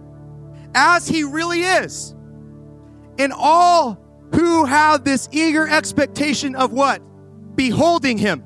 [0.76, 2.16] as he really is.
[3.20, 4.00] And all
[4.34, 7.02] who have this eager expectation of what?
[7.56, 8.44] Beholding him.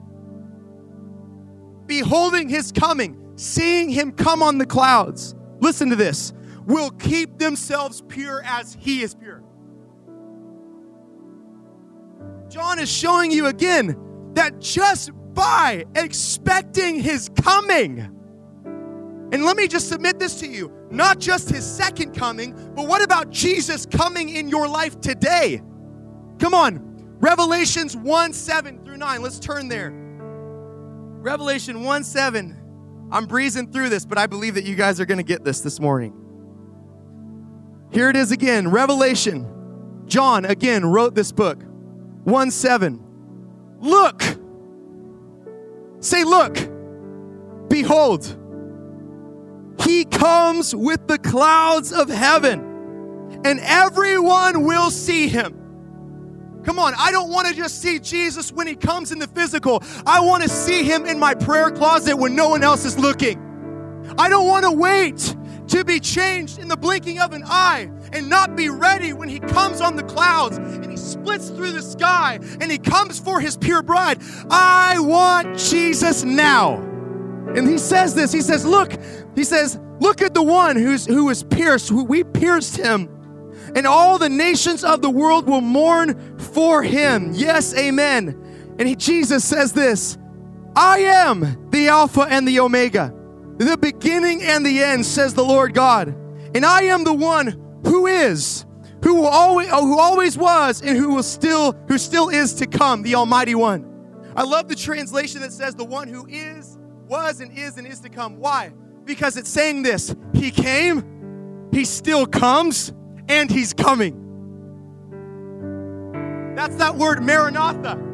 [1.86, 5.36] Beholding his coming, seeing him come on the clouds.
[5.60, 6.34] Listen to this.
[6.68, 9.44] Will keep themselves pure as he is pure.
[12.50, 13.98] John is showing you again
[14.34, 18.00] that just by expecting his coming,
[19.32, 23.04] and let me just submit this to you not just his second coming, but what
[23.04, 25.62] about Jesus coming in your life today?
[26.40, 26.84] Come on.
[27.20, 29.22] Revelations 1 7 through 9.
[29.22, 29.92] Let's turn there.
[29.92, 33.10] Revelation 1 7.
[33.12, 35.62] I'm breezing through this, but I believe that you guys are going to get this
[35.62, 36.27] this morning.
[37.91, 40.04] Here it is again Revelation.
[40.08, 41.62] John again wrote this book.
[42.23, 43.04] 1 7.
[43.80, 44.23] Look.
[46.00, 46.58] Say, look.
[47.69, 48.38] Behold
[49.88, 52.60] he comes with the clouds of heaven,
[53.46, 55.54] and everyone will see him.
[56.63, 59.81] Come on, I don't want to just see Jesus when he comes in the physical.
[60.06, 63.42] I want to see him in my prayer closet when no one else is looking.
[64.17, 65.35] I don't want to wait
[65.68, 69.40] to be changed in the blinking of an eye and not be ready when he
[69.40, 73.58] comes on the clouds and he splits through the sky and he comes for his
[73.58, 74.20] pure bride.
[74.50, 76.76] I want Jesus now.
[77.56, 78.32] And he says this.
[78.32, 78.94] He says, Look,
[79.36, 83.10] he says, Look at the one who's who was pierced, we pierced him.
[83.76, 87.32] And all the nations of the world will mourn for him.
[87.34, 88.76] Yes, amen.
[88.80, 90.18] And he, Jesus says this
[90.76, 93.13] I am the Alpha and the Omega,
[93.66, 96.10] the beginning and the end, says the Lord God.
[96.56, 98.66] And I am the one who is,
[99.04, 103.04] who will always, who always was, and who will still, who still is to come,
[103.04, 103.86] the Almighty One.
[104.36, 106.78] I love the translation that says the one who is,
[107.08, 108.38] was, and is, and is to come.
[108.38, 108.72] Why?
[109.06, 112.94] Because it's saying this He came, He still comes,
[113.28, 114.24] and He's coming.
[116.56, 118.07] That's that word, Maranatha.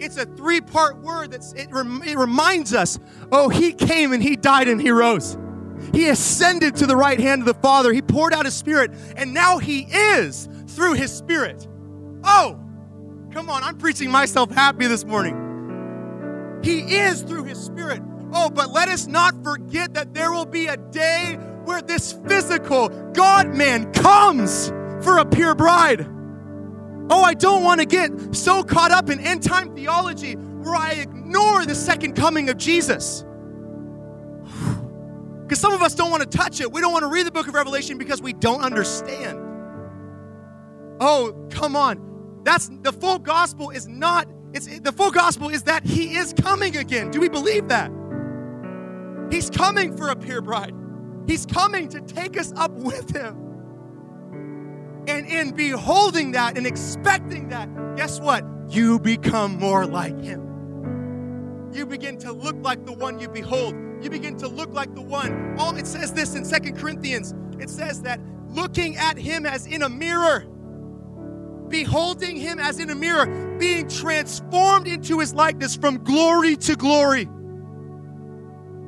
[0.00, 2.98] It's a three part word that it, rem, it reminds us
[3.32, 5.36] oh, He came and He died and He rose.
[5.92, 7.92] He ascended to the right hand of the Father.
[7.92, 11.66] He poured out His Spirit, and now He is through His Spirit.
[12.24, 12.58] Oh,
[13.32, 16.60] come on, I'm preaching myself happy this morning.
[16.62, 18.02] He is through His Spirit.
[18.32, 22.88] Oh, but let us not forget that there will be a day where this physical
[23.12, 24.68] God man comes
[25.02, 26.06] for a pure bride.
[27.08, 30.92] Oh, I don't want to get so caught up in end time theology where I
[30.92, 33.24] ignore the second coming of Jesus.
[35.46, 36.72] Because some of us don't want to touch it.
[36.72, 39.38] We don't want to read the book of Revelation because we don't understand.
[41.00, 42.40] Oh, come on.
[42.42, 46.76] That's the full gospel is not it's the full gospel is that he is coming
[46.76, 47.10] again.
[47.10, 47.92] Do we believe that?
[49.30, 50.74] He's coming for a pure bride.
[51.26, 53.45] He's coming to take us up with him.
[55.08, 58.44] And in beholding that and expecting that, guess what?
[58.68, 60.42] You become more like him.
[61.72, 63.74] You begin to look like the one you behold.
[64.02, 65.56] You begin to look like the one.
[65.58, 67.34] All it says this in Second Corinthians.
[67.60, 70.40] It says that looking at him as in a mirror,
[71.68, 73.26] beholding him as in a mirror,
[73.58, 77.28] being transformed into his likeness from glory to glory.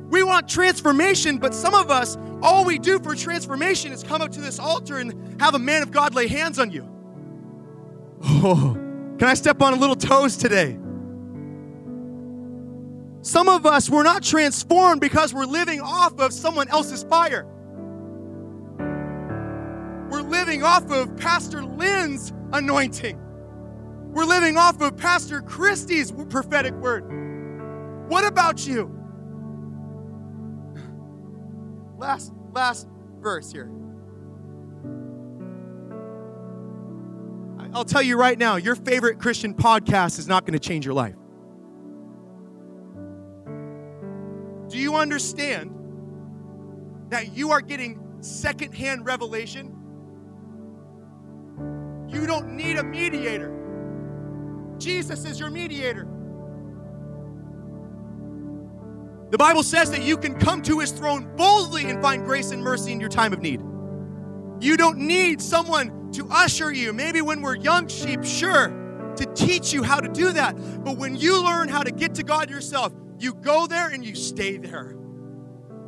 [0.09, 4.31] We want transformation, but some of us, all we do for transformation is come up
[4.31, 6.87] to this altar and have a man of God lay hands on you.
[8.23, 8.73] Oh,
[9.17, 10.77] can I step on a little toes today?
[13.21, 17.45] Some of us, we're not transformed because we're living off of someone else's fire.
[20.09, 23.19] We're living off of Pastor Lynn's anointing.
[24.13, 27.03] We're living off of Pastor Christie's prophetic word.
[28.09, 28.98] What about you?
[31.99, 32.87] Last last
[33.19, 33.69] verse here.
[37.73, 40.95] I'll tell you right now, your favorite Christian podcast is not going to change your
[40.95, 41.15] life.
[44.69, 45.75] Do you understand
[47.09, 49.75] that you are getting secondhand revelation?
[52.07, 53.55] You don't need a mediator.
[54.77, 56.07] Jesus is your mediator.
[59.29, 62.63] The Bible says that you can come to his throne boldly and find grace and
[62.63, 63.61] mercy in your time of need.
[64.59, 66.93] You don't need someone to usher you.
[66.93, 70.83] Maybe when we're young sheep, sure, to teach you how to do that.
[70.83, 74.15] But when you learn how to get to God yourself, you go there and you
[74.15, 74.95] stay there.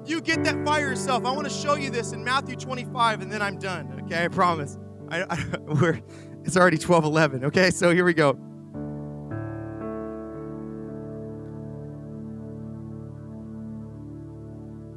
[0.06, 1.26] You get that fire yourself.
[1.26, 4.02] I want to show you this in Matthew 25, and then I'm done.
[4.04, 4.78] Okay, I promise.
[5.10, 6.00] I, I, we're,
[6.44, 7.46] it's already 12 11.
[7.46, 8.38] Okay, so here we go.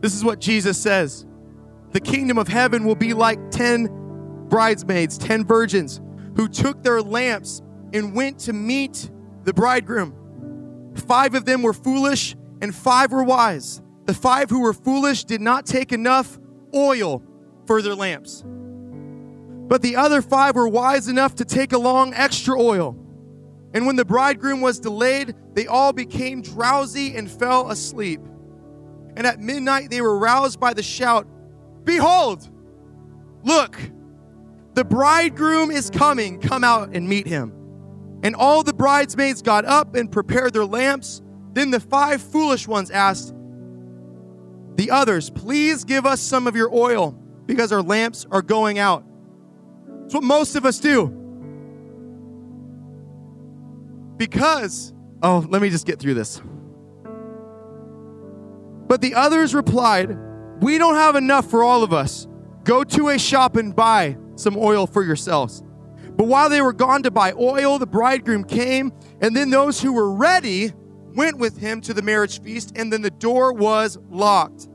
[0.05, 1.25] This is what Jesus says
[1.93, 6.03] The kingdom of heaven will be like 10 bridesmaids, 10 virgins
[6.37, 7.63] who took their lamps
[7.95, 9.11] and went to meet
[9.45, 10.93] the bridegroom.
[10.95, 13.81] Five of them were foolish and five were wise.
[14.05, 16.39] The five who were foolish did not take enough
[16.75, 17.23] oil
[17.67, 18.45] for their lamps.
[18.45, 22.95] But the other five were wise enough to take along extra oil.
[23.73, 28.21] And when the bridegroom was delayed, they all became drowsy and fell asleep.
[29.17, 31.27] And at midnight they were roused by the shout
[31.85, 32.49] Behold,
[33.43, 33.79] look,
[34.75, 36.41] the bridegroom is coming.
[36.41, 37.53] Come out and meet him.
[38.23, 41.21] And all the bridesmaids got up and prepared their lamps.
[41.53, 43.35] Then the five foolish ones asked
[44.77, 47.13] the others, Please give us some of your oil
[47.47, 49.05] because our lamps are going out.
[50.01, 51.09] That's what most of us do.
[54.17, 54.93] Because,
[55.23, 56.41] oh, let me just get through this.
[58.87, 60.17] But the others replied,
[60.61, 62.27] We don't have enough for all of us.
[62.65, 65.63] Go to a shop and buy some oil for yourselves.
[66.17, 69.93] But while they were gone to buy oil, the bridegroom came, and then those who
[69.93, 70.73] were ready
[71.15, 74.69] went with him to the marriage feast, and then the door was locked.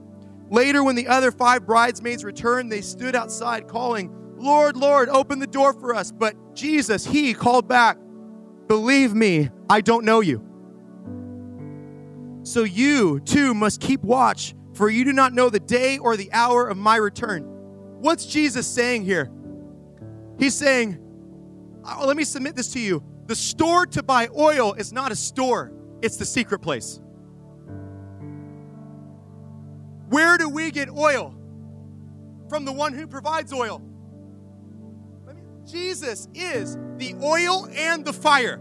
[0.49, 5.47] Later, when the other five bridesmaids returned, they stood outside calling, Lord, Lord, open the
[5.47, 6.12] door for us.
[6.12, 7.97] But Jesus, he called back,
[8.68, 10.49] Believe me, I don't know you.
[12.44, 16.32] So you too must keep watch, for you do not know the day or the
[16.32, 17.44] hour of my return.
[18.00, 19.30] What's Jesus saying here?
[20.38, 20.98] He's saying,
[21.86, 23.04] oh, let me submit this to you.
[23.26, 25.72] The store to buy oil is not a store,
[26.02, 27.00] it's the secret place.
[30.08, 31.36] Where do we get oil?
[32.50, 33.82] from the one who provides oil.
[35.66, 38.60] Jesus is the oil and the fire.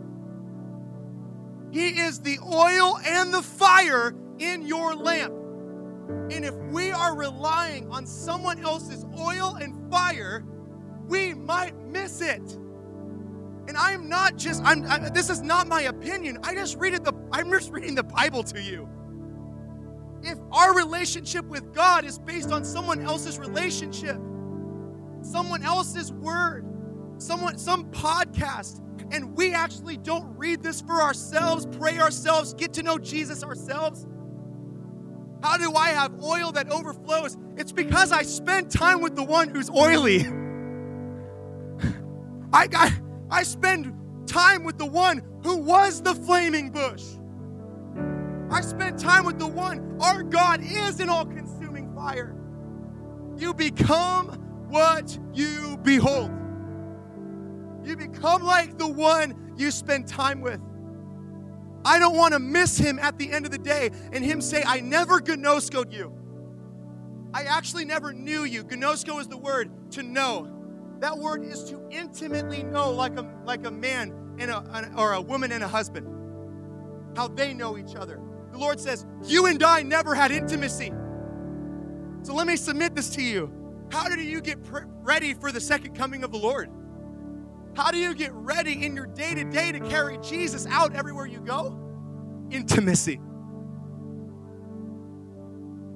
[1.71, 5.35] He is the oil and the fire in your lamp.
[6.31, 10.45] And if we are relying on someone else's oil and fire,
[11.07, 12.59] we might miss it.
[13.69, 16.39] And I'm not just I'm I, this is not my opinion.
[16.43, 18.89] I just read it the I'm just reading the Bible to you.
[20.23, 24.17] If our relationship with God is based on someone else's relationship,
[25.21, 26.65] someone else's word,
[27.19, 28.81] someone some podcast,
[29.11, 34.07] and we actually don't read this for ourselves, pray ourselves, get to know Jesus ourselves,
[35.43, 37.37] how do I have oil that overflows?
[37.57, 40.21] It's because I spend time with the one who's oily.
[42.53, 42.93] I got
[43.31, 43.95] I spend
[44.27, 47.05] time with the one who was the flaming bush.
[48.51, 52.35] I spend time with the one, our God is an all consuming fire.
[53.37, 54.29] You become
[54.69, 56.33] what you behold.
[57.89, 60.61] You become like the one you spend time with.
[61.87, 64.63] I don't want to miss him at the end of the day and him say,
[64.67, 66.13] I never gnoskoed you.
[67.33, 68.63] I actually never knew you.
[68.63, 70.55] Gnosko is the word to know.
[70.99, 75.21] That word is to intimately know, like a, like a man and a, or a
[75.23, 76.07] woman and a husband,
[77.17, 78.21] how they know each other.
[78.53, 80.93] The Lord says, You and I never had intimacy.
[82.23, 83.51] So let me submit this to you.
[83.91, 84.59] How do you get
[85.03, 86.69] ready for the second coming of the Lord?
[87.79, 91.27] How do you get ready in your day to day to carry Jesus out everywhere
[91.27, 91.79] you go?
[92.51, 93.21] Intimacy.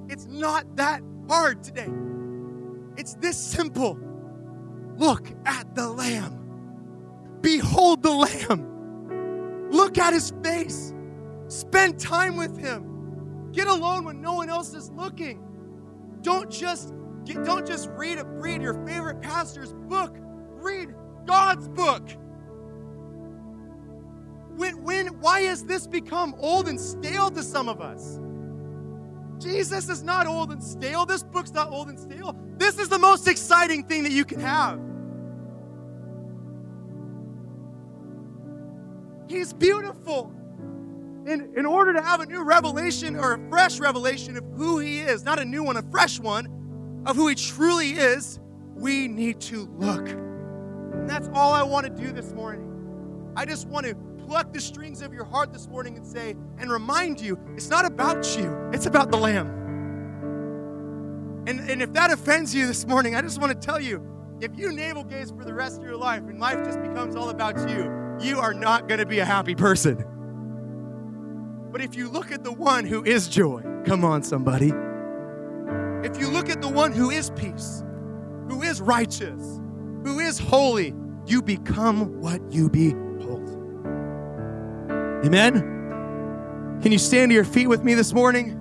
[0.09, 1.89] It's not that hard today.
[2.97, 3.99] It's this simple.
[4.97, 7.41] Look at the Lamb.
[7.41, 9.69] Behold the Lamb.
[9.73, 10.95] Look at his face.
[11.49, 13.51] Spend time with him.
[13.51, 15.43] Get alone when no one else is looking.
[16.21, 20.17] Don't just get, don't just read a, read your favorite pastor's book.
[20.21, 20.95] Read
[21.27, 22.09] God's book.
[24.57, 28.21] When, when, why has this become old and stale to some of us?
[29.43, 31.05] Jesus is not old and stale.
[31.05, 32.37] This book's not old and stale.
[32.59, 34.81] This is the most exciting thing that you can have.
[39.29, 40.33] He's beautiful.
[41.27, 45.01] In, in order to have a new revelation or a fresh revelation of who He
[45.01, 48.39] is, not a new one, a fresh one of who He truly is,
[48.75, 50.32] we need to look.
[50.93, 53.33] And that's all I want to do this morning.
[53.37, 53.95] I just want to
[54.27, 57.85] pluck the strings of your heart this morning and say, and remind you, it's not
[57.85, 59.49] about you, it's about the Lamb.
[61.47, 64.07] And, and if that offends you this morning, I just want to tell you
[64.41, 67.31] if you navel gaze for the rest of your life and life just becomes all
[67.31, 67.91] about you,
[68.21, 70.05] you are not going to be a happy person.
[71.71, 74.73] But if you look at the one who is joy, come on, somebody.
[76.07, 77.83] If you look at the one who is peace,
[78.49, 79.61] who is righteous,
[80.05, 80.95] who is holy,
[81.27, 83.49] you become what you behold.
[85.25, 86.81] Amen?
[86.83, 88.59] Can you stand to your feet with me this morning?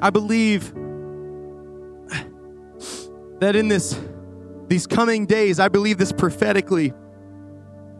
[0.00, 0.74] I believe
[3.40, 3.98] that in this
[4.66, 6.92] these coming days, I believe this prophetically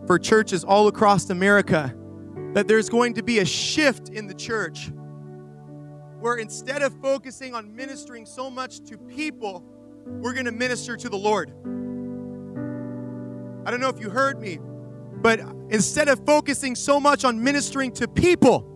[0.06, 1.94] for churches all across America
[2.54, 4.90] that there's going to be a shift in the church
[6.20, 9.62] where instead of focusing on ministering so much to people,
[10.06, 11.50] we're going to minister to the Lord.
[13.66, 14.58] I don't know if you heard me,
[15.16, 18.70] but instead of focusing so much on ministering to people,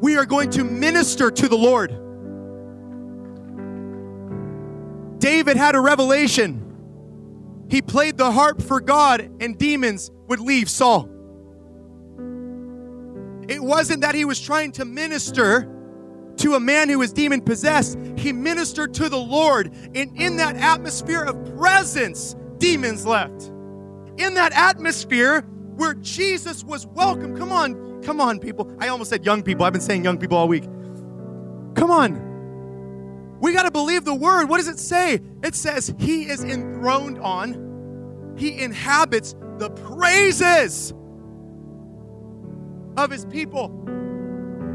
[0.00, 1.90] we are going to minister to the Lord.
[5.18, 7.66] David had a revelation.
[7.68, 11.08] He played the harp for God, and demons would leave Saul.
[13.50, 15.68] It wasn't that he was trying to minister
[16.36, 17.98] to a man who was demon possessed.
[18.16, 19.74] He ministered to the Lord.
[19.92, 23.50] And in that atmosphere of presence, demons left.
[24.18, 25.40] In that atmosphere
[25.74, 27.36] where Jesus was welcome.
[27.36, 28.72] Come on, come on, people.
[28.78, 29.66] I almost said young people.
[29.66, 30.64] I've been saying young people all week.
[31.74, 32.28] Come on.
[33.40, 34.48] We got to believe the word.
[34.48, 35.18] What does it say?
[35.42, 40.94] It says, He is enthroned on, He inhabits the praises
[42.96, 43.70] of his people.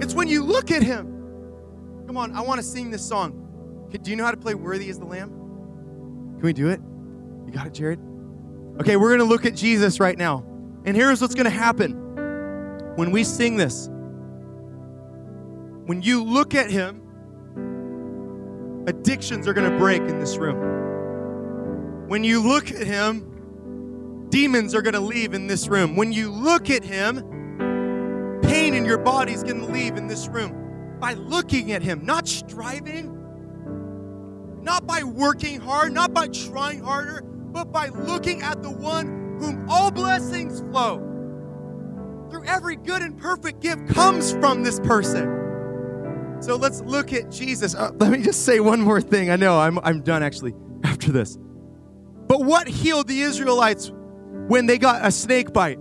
[0.02, 1.12] It's when you look at him.
[2.08, 3.42] Come on, I want to sing this song.
[3.90, 5.30] Do you know how to play Worthy is the Lamb?
[5.30, 6.82] Can we do it?
[7.46, 8.00] You got it, Jared?
[8.82, 10.46] Okay, we're going to look at Jesus right now.
[10.84, 11.94] And here's what's going to happen
[12.96, 13.88] when we sing this.
[15.86, 17.02] When you look at him,
[18.88, 22.08] addictions are going to break in this room.
[22.08, 25.96] When you look at him, demons are going to leave in this room.
[25.96, 27.24] When you look at him,
[28.42, 30.98] pain in your body is going to leave in this room.
[31.00, 33.12] By looking at him, not striving,
[34.62, 39.70] not by working hard, not by trying harder, but by looking at the one whom
[39.70, 40.98] all blessings flow.
[42.30, 46.38] Through every good and perfect gift comes from this person.
[46.42, 47.76] So let's look at Jesus.
[47.76, 49.30] Uh, let me just say one more thing.
[49.30, 51.38] I know I'm, I'm done actually after this.
[52.28, 53.92] But what healed the Israelites
[54.48, 55.80] when they got a snake bite?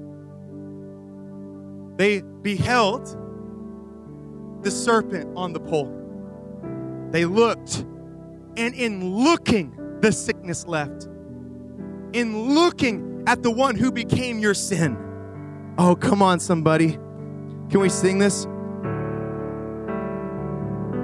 [1.97, 3.19] They beheld
[4.63, 5.91] the serpent on the pole.
[7.11, 7.79] They looked,
[8.57, 11.09] and in looking, the sickness left.
[12.13, 14.97] In looking at the one who became your sin.
[15.79, 16.93] Oh, come on, somebody.
[17.71, 18.45] Can we sing this?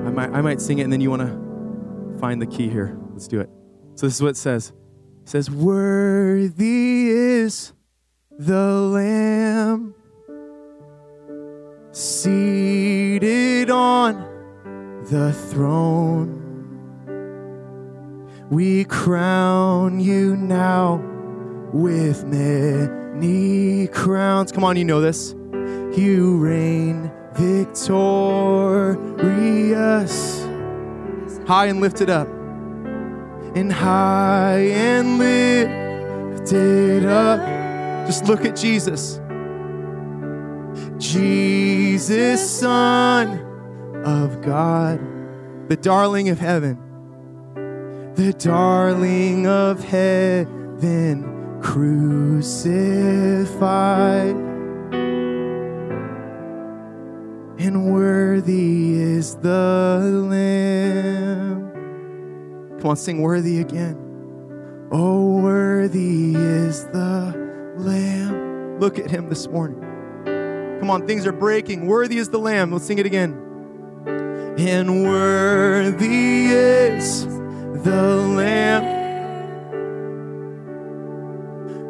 [0.06, 2.96] I might, I might sing it, and then you want to find the key here.
[3.12, 3.48] Let's do it.
[3.94, 4.72] So, this is what it says
[5.22, 7.72] It says, Worthy is
[8.30, 9.94] the Lamb
[12.22, 14.14] seated on
[15.08, 16.36] the throne.
[18.50, 20.96] We crown you now
[21.72, 24.52] with many crowns.
[24.52, 25.34] Come on, you know this.
[25.96, 27.96] You reign victorious,
[31.46, 32.28] high and lifted up,
[33.56, 37.40] and high and lifted up.
[38.06, 39.19] Just look at Jesus.
[41.00, 43.40] Jesus, Son
[44.04, 45.00] of God,
[45.68, 46.76] the darling of heaven,
[48.16, 52.76] the darling of heaven, crucified.
[57.58, 61.72] And worthy is the Lamb.
[62.78, 63.96] Come on, sing worthy again.
[64.92, 68.78] Oh, worthy is the Lamb.
[68.80, 69.89] Look at him this morning.
[70.80, 71.86] Come on, things are breaking.
[71.86, 72.72] Worthy is the Lamb.
[72.72, 73.34] Let's sing it again.
[74.58, 79.00] And worthy is the Lamb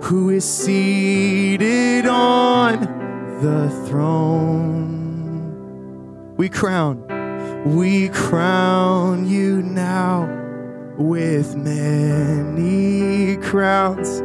[0.02, 2.80] who is seated on
[3.42, 5.46] the throne.
[6.36, 7.04] We crown,
[7.64, 10.26] we crown you now
[10.98, 14.20] with many crowns.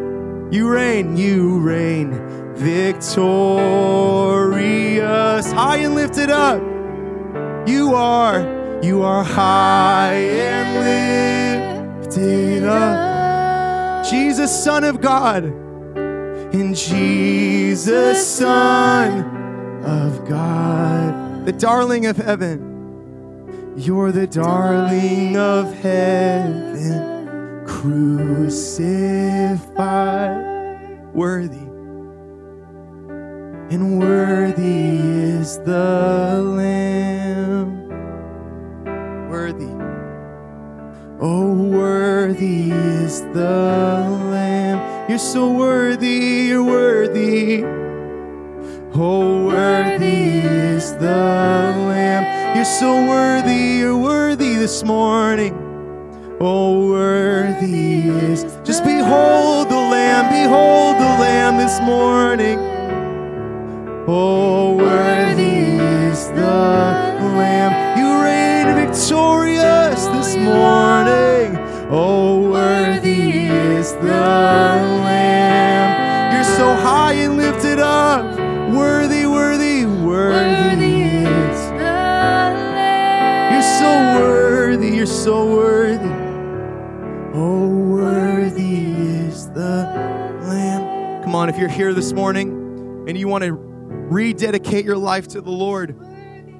[0.51, 2.13] You reign, you reign,
[2.55, 3.11] victorious,
[5.51, 6.61] high and lifted up.
[7.67, 14.05] You are, you are high and lifted up.
[14.05, 20.85] Jesus, Son of God, and Jesus, Son of God
[21.45, 22.73] the darling of heaven.
[23.77, 28.73] You're the darling of heaven, crucified,
[31.13, 31.64] worthy.
[33.71, 37.89] And worthy is the Lamb.
[39.27, 39.73] Worthy.
[41.19, 45.09] Oh, worthy is the Lamb.
[45.09, 47.63] You're so worthy, you're worthy.
[48.93, 52.55] Oh, worthy is the Lamb.
[52.55, 55.57] You're so worthy, you're worthy this morning.
[56.39, 58.43] Oh, worthy is.
[58.63, 62.74] Just behold the Lamb, behold the Lamb this morning.
[64.07, 67.97] Oh, worthy is the Lamb.
[67.97, 71.57] You reign victorious this morning.
[71.89, 74.01] Oh, worthy is the
[75.09, 76.35] Lamb.
[76.35, 78.37] You're so high and lifted up.
[78.75, 81.69] Worthy, worthy, worthy is.
[81.69, 83.53] The Lamb.
[83.53, 86.13] You're so worthy, you're so worthy.
[87.33, 89.89] Oh, worthy is the
[90.43, 91.23] Lamb.
[91.23, 92.51] Come on, if you're here this morning
[93.07, 93.64] and you want to
[94.05, 95.95] rededicate your life to the Lord,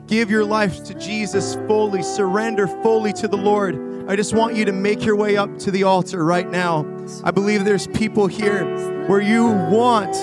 [0.08, 4.08] give your life to Jesus fully, surrender fully to the Lord.
[4.08, 6.86] I just want you to make your way up to the altar right now.
[7.24, 8.66] I believe there's people here
[9.08, 10.16] where you want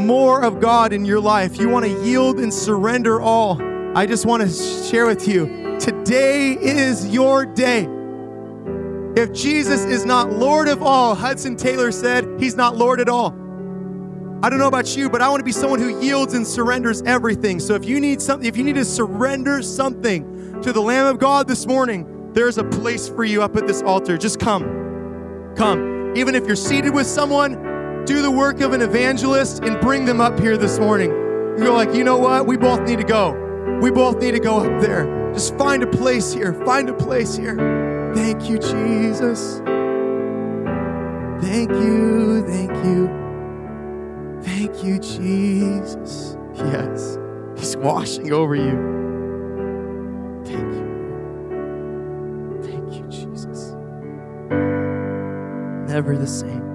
[0.00, 1.58] more of God in your life.
[1.58, 3.60] You want to yield and surrender all.
[3.96, 4.48] I just want to
[4.88, 7.88] share with you today is your day.
[9.16, 13.30] If Jesus is not Lord of all, Hudson Taylor said, He's not Lord at all.
[14.40, 17.02] I don't know about you, but I want to be someone who yields and surrenders
[17.02, 17.58] everything.
[17.58, 21.18] So if you need something, if you need to surrender something to the Lamb of
[21.18, 24.16] God this morning, there's a place for you up at this altar.
[24.16, 25.54] Just come.
[25.56, 26.12] Come.
[26.16, 30.20] Even if you're seated with someone, do the work of an evangelist and bring them
[30.20, 31.10] up here this morning.
[31.10, 32.46] You're like, you know what?
[32.46, 33.32] We both need to go.
[33.82, 35.32] We both need to go up there.
[35.32, 36.54] Just find a place here.
[36.64, 37.56] Find a place here.
[38.14, 39.58] Thank you, Jesus.
[41.42, 42.44] Thank you.
[42.46, 43.27] Thank you.
[44.42, 46.36] Thank you, Jesus.
[46.54, 47.18] Yes,
[47.56, 48.96] He's washing over you.
[50.44, 50.86] Thank you.
[52.62, 53.74] Thank you, Jesus.
[55.90, 56.68] Never the same.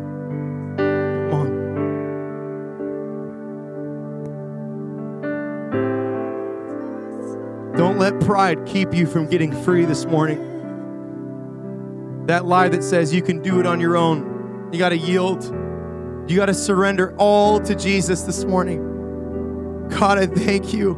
[7.76, 10.39] Don't let pride keep you from getting free this morning.
[12.28, 14.70] That lie that says you can do it on your own.
[14.72, 15.43] You got to yield.
[16.28, 19.88] You got to surrender all to Jesus this morning.
[19.89, 20.97] God, I thank you.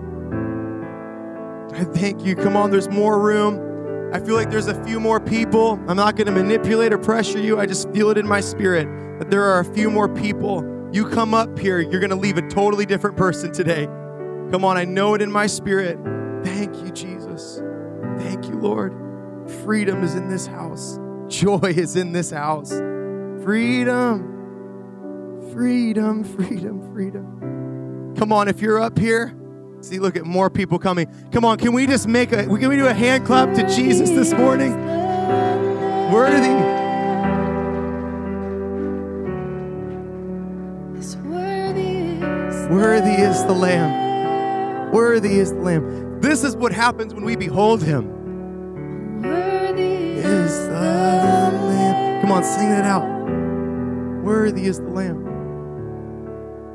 [1.74, 2.36] I thank you.
[2.36, 4.14] Come on, there's more room.
[4.14, 5.80] I feel like there's a few more people.
[5.88, 7.60] I'm not going to manipulate or pressure you.
[7.60, 8.88] I just feel it in my spirit
[9.20, 10.64] that there are a few more people.
[10.94, 13.86] You come up here, you're going to leave a totally different person today.
[14.52, 15.98] Come on, I know it in my spirit.
[16.46, 17.62] Thank you, Jesus.
[18.18, 18.94] Thank you, Lord.
[19.64, 22.70] Freedom is in this house, joy is in this house.
[23.44, 24.35] Freedom,
[25.56, 28.14] freedom, freedom, freedom.
[28.18, 29.34] Come on, if you're up here,
[29.80, 31.08] see, look at more people coming.
[31.32, 34.10] Come on, can we just make a, can we do a hand clap to Jesus
[34.10, 34.74] this morning?
[36.12, 36.54] Worthy.
[42.70, 44.92] Worthy is the Lamb.
[44.92, 46.20] Worthy is the Lamb.
[46.20, 49.22] This is what happens when we behold Him.
[49.22, 52.22] Worthy Is the Lamb.
[52.22, 53.08] Come on, sing that out.
[54.24, 55.35] Worthy is the Lamb.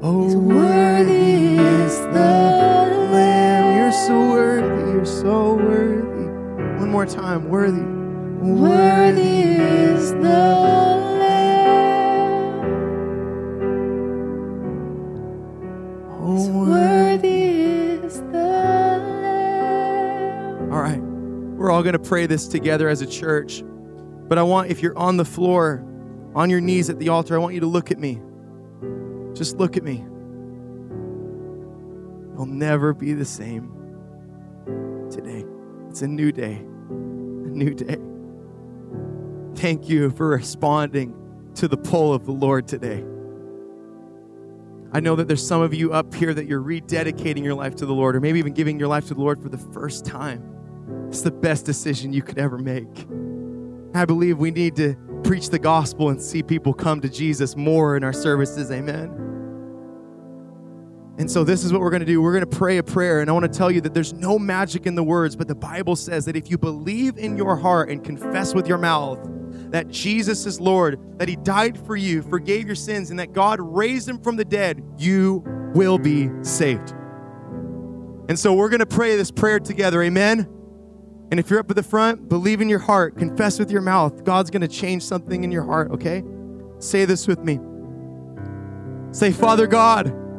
[0.03, 2.11] Oh, worthy is the
[3.13, 3.77] Lamb.
[3.77, 4.93] You're so worthy.
[4.93, 6.25] You're so worthy.
[6.81, 7.51] One more time.
[7.51, 7.83] Worthy.
[7.83, 11.21] Worthy is the Lamb.
[16.19, 16.71] Oh, worthy.
[16.71, 18.33] Worthy is the
[19.19, 20.73] Lamb.
[20.73, 21.03] All right.
[21.03, 23.63] We're all going to pray this together as a church.
[24.29, 25.85] But I want, if you're on the floor,
[26.35, 28.23] on your knees at the altar, I want you to look at me.
[29.41, 30.05] Just look at me.
[32.35, 33.73] You'll never be the same
[35.11, 35.47] today.
[35.89, 36.57] It's a new day.
[36.57, 37.97] A new day.
[39.59, 41.15] Thank you for responding
[41.55, 43.03] to the pull of the Lord today.
[44.93, 47.87] I know that there's some of you up here that you're rededicating your life to
[47.87, 50.45] the Lord, or maybe even giving your life to the Lord for the first time.
[51.09, 53.07] It's the best decision you could ever make.
[53.95, 57.97] I believe we need to preach the gospel and see people come to Jesus more
[57.97, 58.71] in our services.
[58.71, 59.29] Amen.
[61.19, 62.23] And so, this is what we're going to do.
[62.23, 63.21] We're going to pray a prayer.
[63.21, 65.55] And I want to tell you that there's no magic in the words, but the
[65.55, 69.19] Bible says that if you believe in your heart and confess with your mouth
[69.71, 73.61] that Jesus is Lord, that He died for you, forgave your sins, and that God
[73.61, 75.43] raised Him from the dead, you
[75.75, 76.95] will be saved.
[78.29, 80.03] And so, we're going to pray this prayer together.
[80.03, 80.49] Amen.
[81.31, 84.25] And if you're up at the front, believe in your heart, confess with your mouth.
[84.25, 86.25] God's going to change something in your heart, okay?
[86.79, 87.61] Say this with me.
[89.13, 90.30] Say, Father God.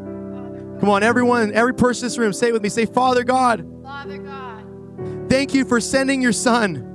[0.81, 2.69] Come on, everyone, every person in this room, say it with me.
[2.69, 6.87] Say, Father God, Father God, thank you for sending your son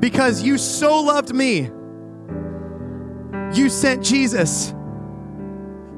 [0.00, 1.70] because you so loved me.
[3.52, 4.72] You sent Jesus.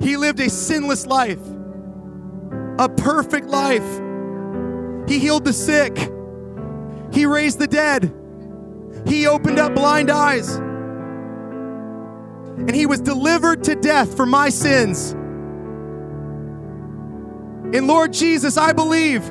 [0.00, 1.38] He lived a sinless life,
[2.80, 3.86] a perfect life.
[5.08, 5.96] He healed the sick.
[7.12, 8.12] He raised the dead.
[9.06, 10.56] He opened up blind eyes.
[12.56, 15.14] And he was delivered to death for my sins.
[17.74, 19.22] And Lord Jesus, I believe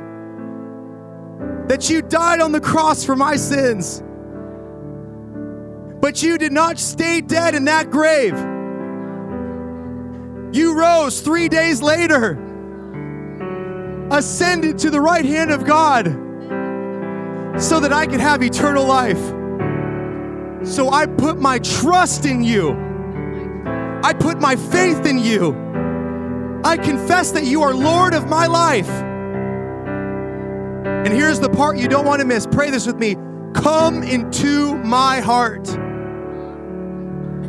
[1.68, 4.04] that you died on the cross for my sins.
[6.00, 8.38] But you did not stay dead in that grave.
[10.56, 12.38] You rose three days later,
[14.12, 16.06] ascended to the right hand of God
[17.60, 19.34] so that I could have eternal life.
[20.66, 22.72] So I put my trust in you.
[24.04, 25.67] I put my faith in you.
[26.64, 28.90] I confess that you are Lord of my life.
[30.88, 32.46] And here's the part you don't want to miss.
[32.46, 33.16] Pray this with me.
[33.54, 35.68] Come into my heart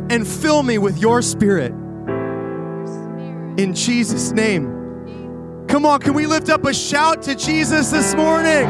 [0.09, 1.71] and fill me with your spirit.
[3.59, 4.75] In Jesus' name.
[5.67, 8.67] Come on, can we lift up a shout to Jesus this morning?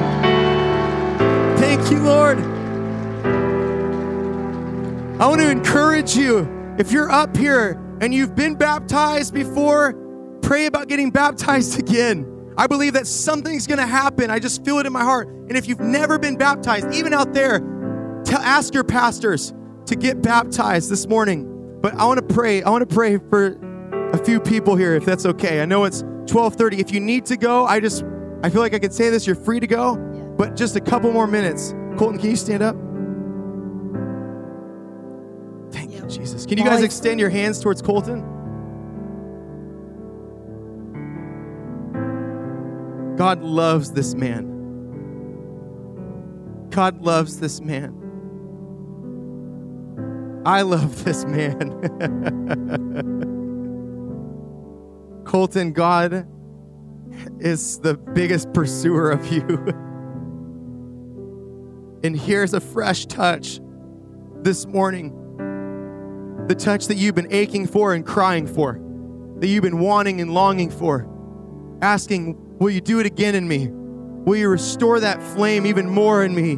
[1.57, 2.39] Thank you, Lord.
[5.21, 9.93] I want to encourage you if you're up here and you've been baptized before,
[10.49, 12.25] pray about getting baptized again.
[12.57, 14.31] I believe that something's going to happen.
[14.31, 15.27] I just feel it in my heart.
[15.27, 19.53] And if you've never been baptized, even out there, to ask your pastors
[19.85, 21.77] to get baptized this morning.
[21.81, 22.63] But I want to pray.
[22.63, 23.59] I want to pray for
[24.11, 25.61] a few people here if that's okay.
[25.61, 26.79] I know it's 12:30.
[26.79, 28.03] If you need to go, I just
[28.43, 29.97] I feel like I could say this, you're free to go,
[30.35, 31.75] but just a couple more minutes.
[31.95, 32.75] Colton, can you stand up?
[35.71, 36.47] Thank you, Jesus.
[36.47, 38.38] Can you guys extend your hands towards Colton?
[43.19, 44.47] God loves this man.
[46.69, 47.93] God loves this man.
[50.45, 51.67] I love this man.
[55.25, 56.25] Colton, God
[57.41, 59.41] is the biggest pursuer of you.
[62.05, 63.59] and here's a fresh touch
[64.43, 65.13] this morning
[66.47, 68.79] the touch that you've been aching for and crying for,
[69.39, 71.05] that you've been wanting and longing for,
[71.81, 73.69] asking, Will you do it again in me?
[73.69, 76.57] Will you restore that flame even more in me?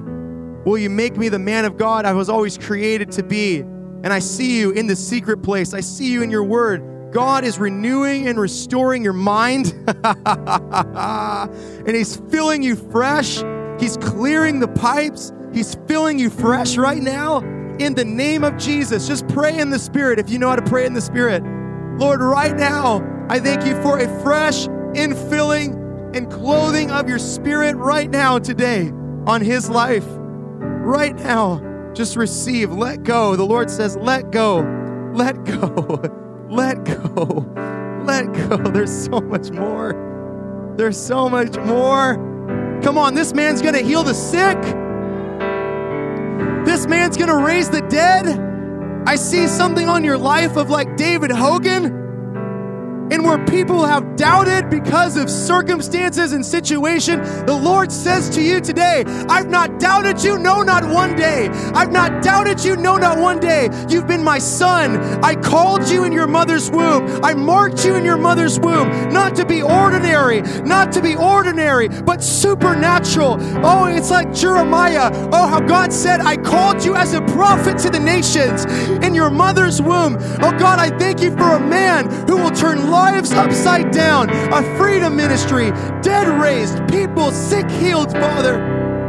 [0.65, 3.59] Will you make me the man of God I was always created to be?
[3.59, 5.75] And I see you in the secret place.
[5.75, 7.11] I see you in your word.
[7.11, 9.75] God is renewing and restoring your mind.
[10.03, 13.43] and He's filling you fresh.
[13.79, 15.31] He's clearing the pipes.
[15.53, 17.41] He's filling you fresh right now
[17.77, 19.07] in the name of Jesus.
[19.07, 21.43] Just pray in the Spirit if you know how to pray in the Spirit.
[21.99, 25.81] Lord, right now, I thank you for a fresh infilling
[26.15, 28.91] and clothing of your Spirit right now, today,
[29.25, 30.05] on His life.
[30.07, 33.35] Right now, just receive, let go.
[33.35, 34.59] The Lord says, let go,
[35.13, 36.01] let go,
[36.49, 37.45] let go,
[38.05, 38.57] let go.
[38.71, 40.73] There's so much more.
[40.77, 42.15] There's so much more.
[42.81, 44.59] Come on, this man's gonna heal the sick.
[46.65, 48.49] This man's gonna raise the dead.
[49.07, 52.01] I see something on your life of like David Hogan
[53.11, 58.61] and where people have doubted because of circumstances and situation, the Lord says to you
[58.61, 61.49] today, I've not doubted you, no, not one day.
[61.75, 63.69] I've not doubted you, no, not one day.
[63.89, 64.97] You've been my son.
[65.23, 67.23] I called you in your mother's womb.
[67.23, 71.89] I marked you in your mother's womb, not to be ordinary, not to be ordinary,
[71.89, 73.37] but supernatural.
[73.65, 75.09] Oh, it's like Jeremiah.
[75.33, 78.65] Oh, how God said, I called you as a prophet to the nations
[79.03, 80.17] in your mother's womb.
[80.41, 84.77] Oh, God, I thank you for a man who will turn lives upside down, a
[84.77, 85.71] freedom ministry,
[86.01, 88.61] dead raised, people sick healed, Father.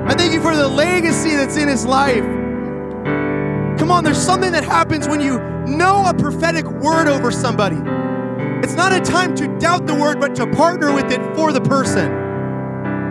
[0.07, 2.24] I thank you for the legacy that's in his life.
[3.78, 7.76] Come on, there's something that happens when you know a prophetic word over somebody.
[8.64, 11.61] It's not a time to doubt the word, but to partner with it for the
[11.61, 12.11] person.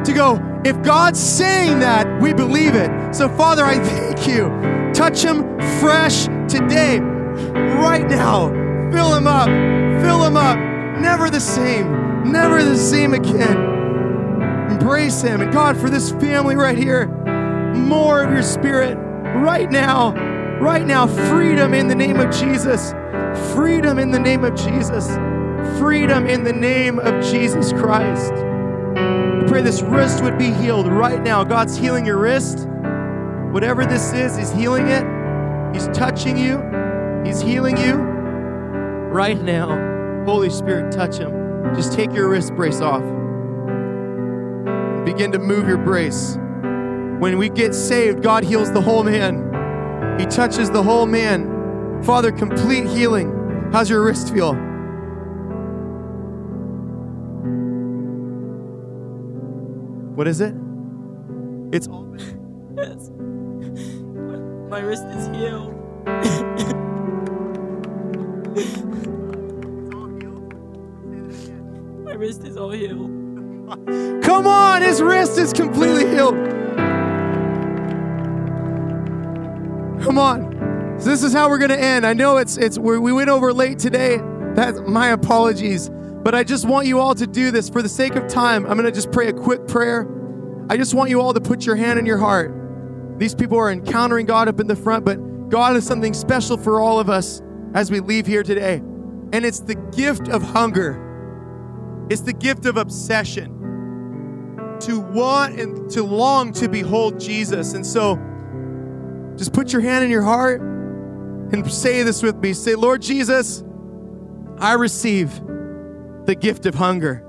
[0.03, 2.89] To go, if God's saying that, we believe it.
[3.13, 4.49] So, Father, I thank you.
[4.93, 5.43] Touch him
[5.79, 8.49] fresh today, right now.
[8.91, 9.47] Fill him up.
[10.01, 10.70] Fill him up.
[11.01, 12.31] Never the same.
[12.31, 14.69] Never the same again.
[14.69, 15.41] Embrace him.
[15.41, 17.07] And God, for this family right here,
[17.73, 18.95] more of your spirit
[19.41, 20.13] right now.
[20.59, 21.07] Right now.
[21.07, 22.91] Freedom in the name of Jesus.
[23.53, 25.07] Freedom in the name of Jesus.
[25.79, 28.33] Freedom in the name of Jesus Christ.
[29.47, 31.43] Pray this wrist would be healed right now.
[31.43, 32.67] God's healing your wrist.
[33.51, 35.03] Whatever this is, He's healing it.
[35.73, 36.61] He's touching you.
[37.25, 39.90] He's healing you right now.
[40.25, 41.73] Holy Spirit, touch him.
[41.75, 43.01] Just take your wrist brace off.
[45.05, 46.37] Begin to move your brace.
[47.19, 50.19] When we get saved, God heals the whole man.
[50.19, 52.01] He touches the whole man.
[52.03, 53.69] Father, complete healing.
[53.71, 54.53] How's your wrist feel?
[60.15, 60.53] What is it?
[61.71, 62.15] It's all
[62.77, 63.09] Yes.
[64.69, 66.77] My wrist is healed.
[72.21, 73.09] wrist is all healed.
[74.23, 76.35] Come on, his wrist is completely healed.
[80.03, 80.97] Come on.
[80.99, 82.05] So this is how we're going to end.
[82.05, 84.19] I know it's it's we we went over late today.
[84.53, 85.89] That's my apologies.
[85.89, 88.67] But I just want you all to do this for the sake of time.
[88.67, 90.07] I'm going to just pray a quick prayer.
[90.69, 92.53] I just want you all to put your hand in your heart.
[93.17, 95.15] These people are encountering God up in the front, but
[95.49, 97.41] God has something special for all of us
[97.73, 98.75] as we leave here today.
[99.33, 101.10] And it's the gift of hunger.
[102.11, 107.73] It's the gift of obsession to want and to long to behold Jesus.
[107.73, 108.17] And so
[109.37, 112.51] just put your hand in your heart and say this with me.
[112.51, 113.63] Say, Lord Jesus,
[114.57, 115.33] I receive
[116.25, 117.25] the gift of hunger.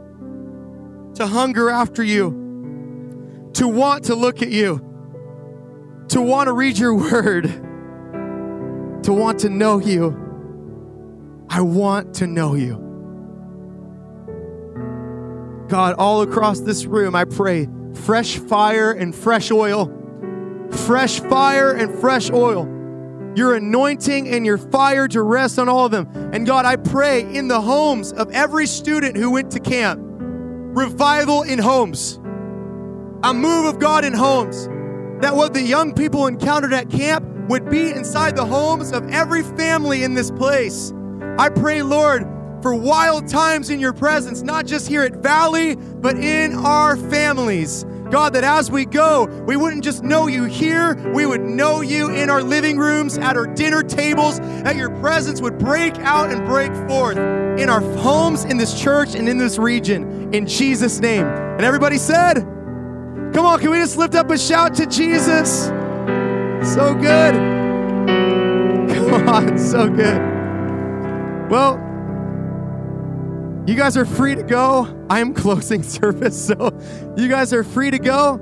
[1.15, 4.79] To hunger after you, to want to look at you,
[6.09, 7.45] to want to read your word,
[9.05, 11.47] to want to know you.
[11.49, 12.92] I want to know you.
[15.73, 17.67] God, all across this room, I pray
[18.05, 19.91] fresh fire and fresh oil.
[20.71, 22.67] Fresh fire and fresh oil.
[23.35, 26.11] Your anointing and your fire to rest on all of them.
[26.35, 31.41] And God, I pray in the homes of every student who went to camp, revival
[31.43, 32.21] in homes,
[33.25, 34.69] a move of God in homes.
[35.23, 39.43] That what the young people encountered at camp would be inside the homes of every
[39.43, 40.93] family in this place.
[41.39, 42.29] I pray, Lord,
[42.63, 47.85] for wild times in your presence, not just here at Valley, but in our families.
[48.11, 52.11] God, that as we go, we wouldn't just know you here, we would know you
[52.11, 56.45] in our living rooms, at our dinner tables, that your presence would break out and
[56.45, 60.33] break forth in our homes, in this church, and in this region.
[60.35, 61.27] In Jesus' name.
[61.27, 62.35] And everybody said,
[63.33, 65.69] Come on, can we just lift up a shout to Jesus?
[66.75, 67.35] So good.
[69.09, 70.21] Come on, so good.
[71.51, 71.92] Well,
[73.67, 75.07] you guys are free to go.
[75.09, 76.79] I am closing service, so
[77.17, 78.35] you guys are free to go.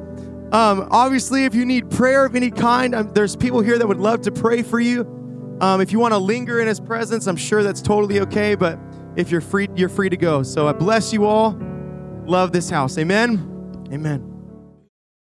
[0.52, 4.00] Um, obviously, if you need prayer of any kind, um, there's people here that would
[4.00, 5.02] love to pray for you.
[5.60, 8.54] Um, if you want to linger in His presence, I'm sure that's totally okay.
[8.54, 8.78] But
[9.16, 10.42] if you're free, you're free to go.
[10.42, 11.56] So I bless you all.
[12.26, 12.98] Love this house.
[12.98, 13.86] Amen.
[13.92, 14.29] Amen.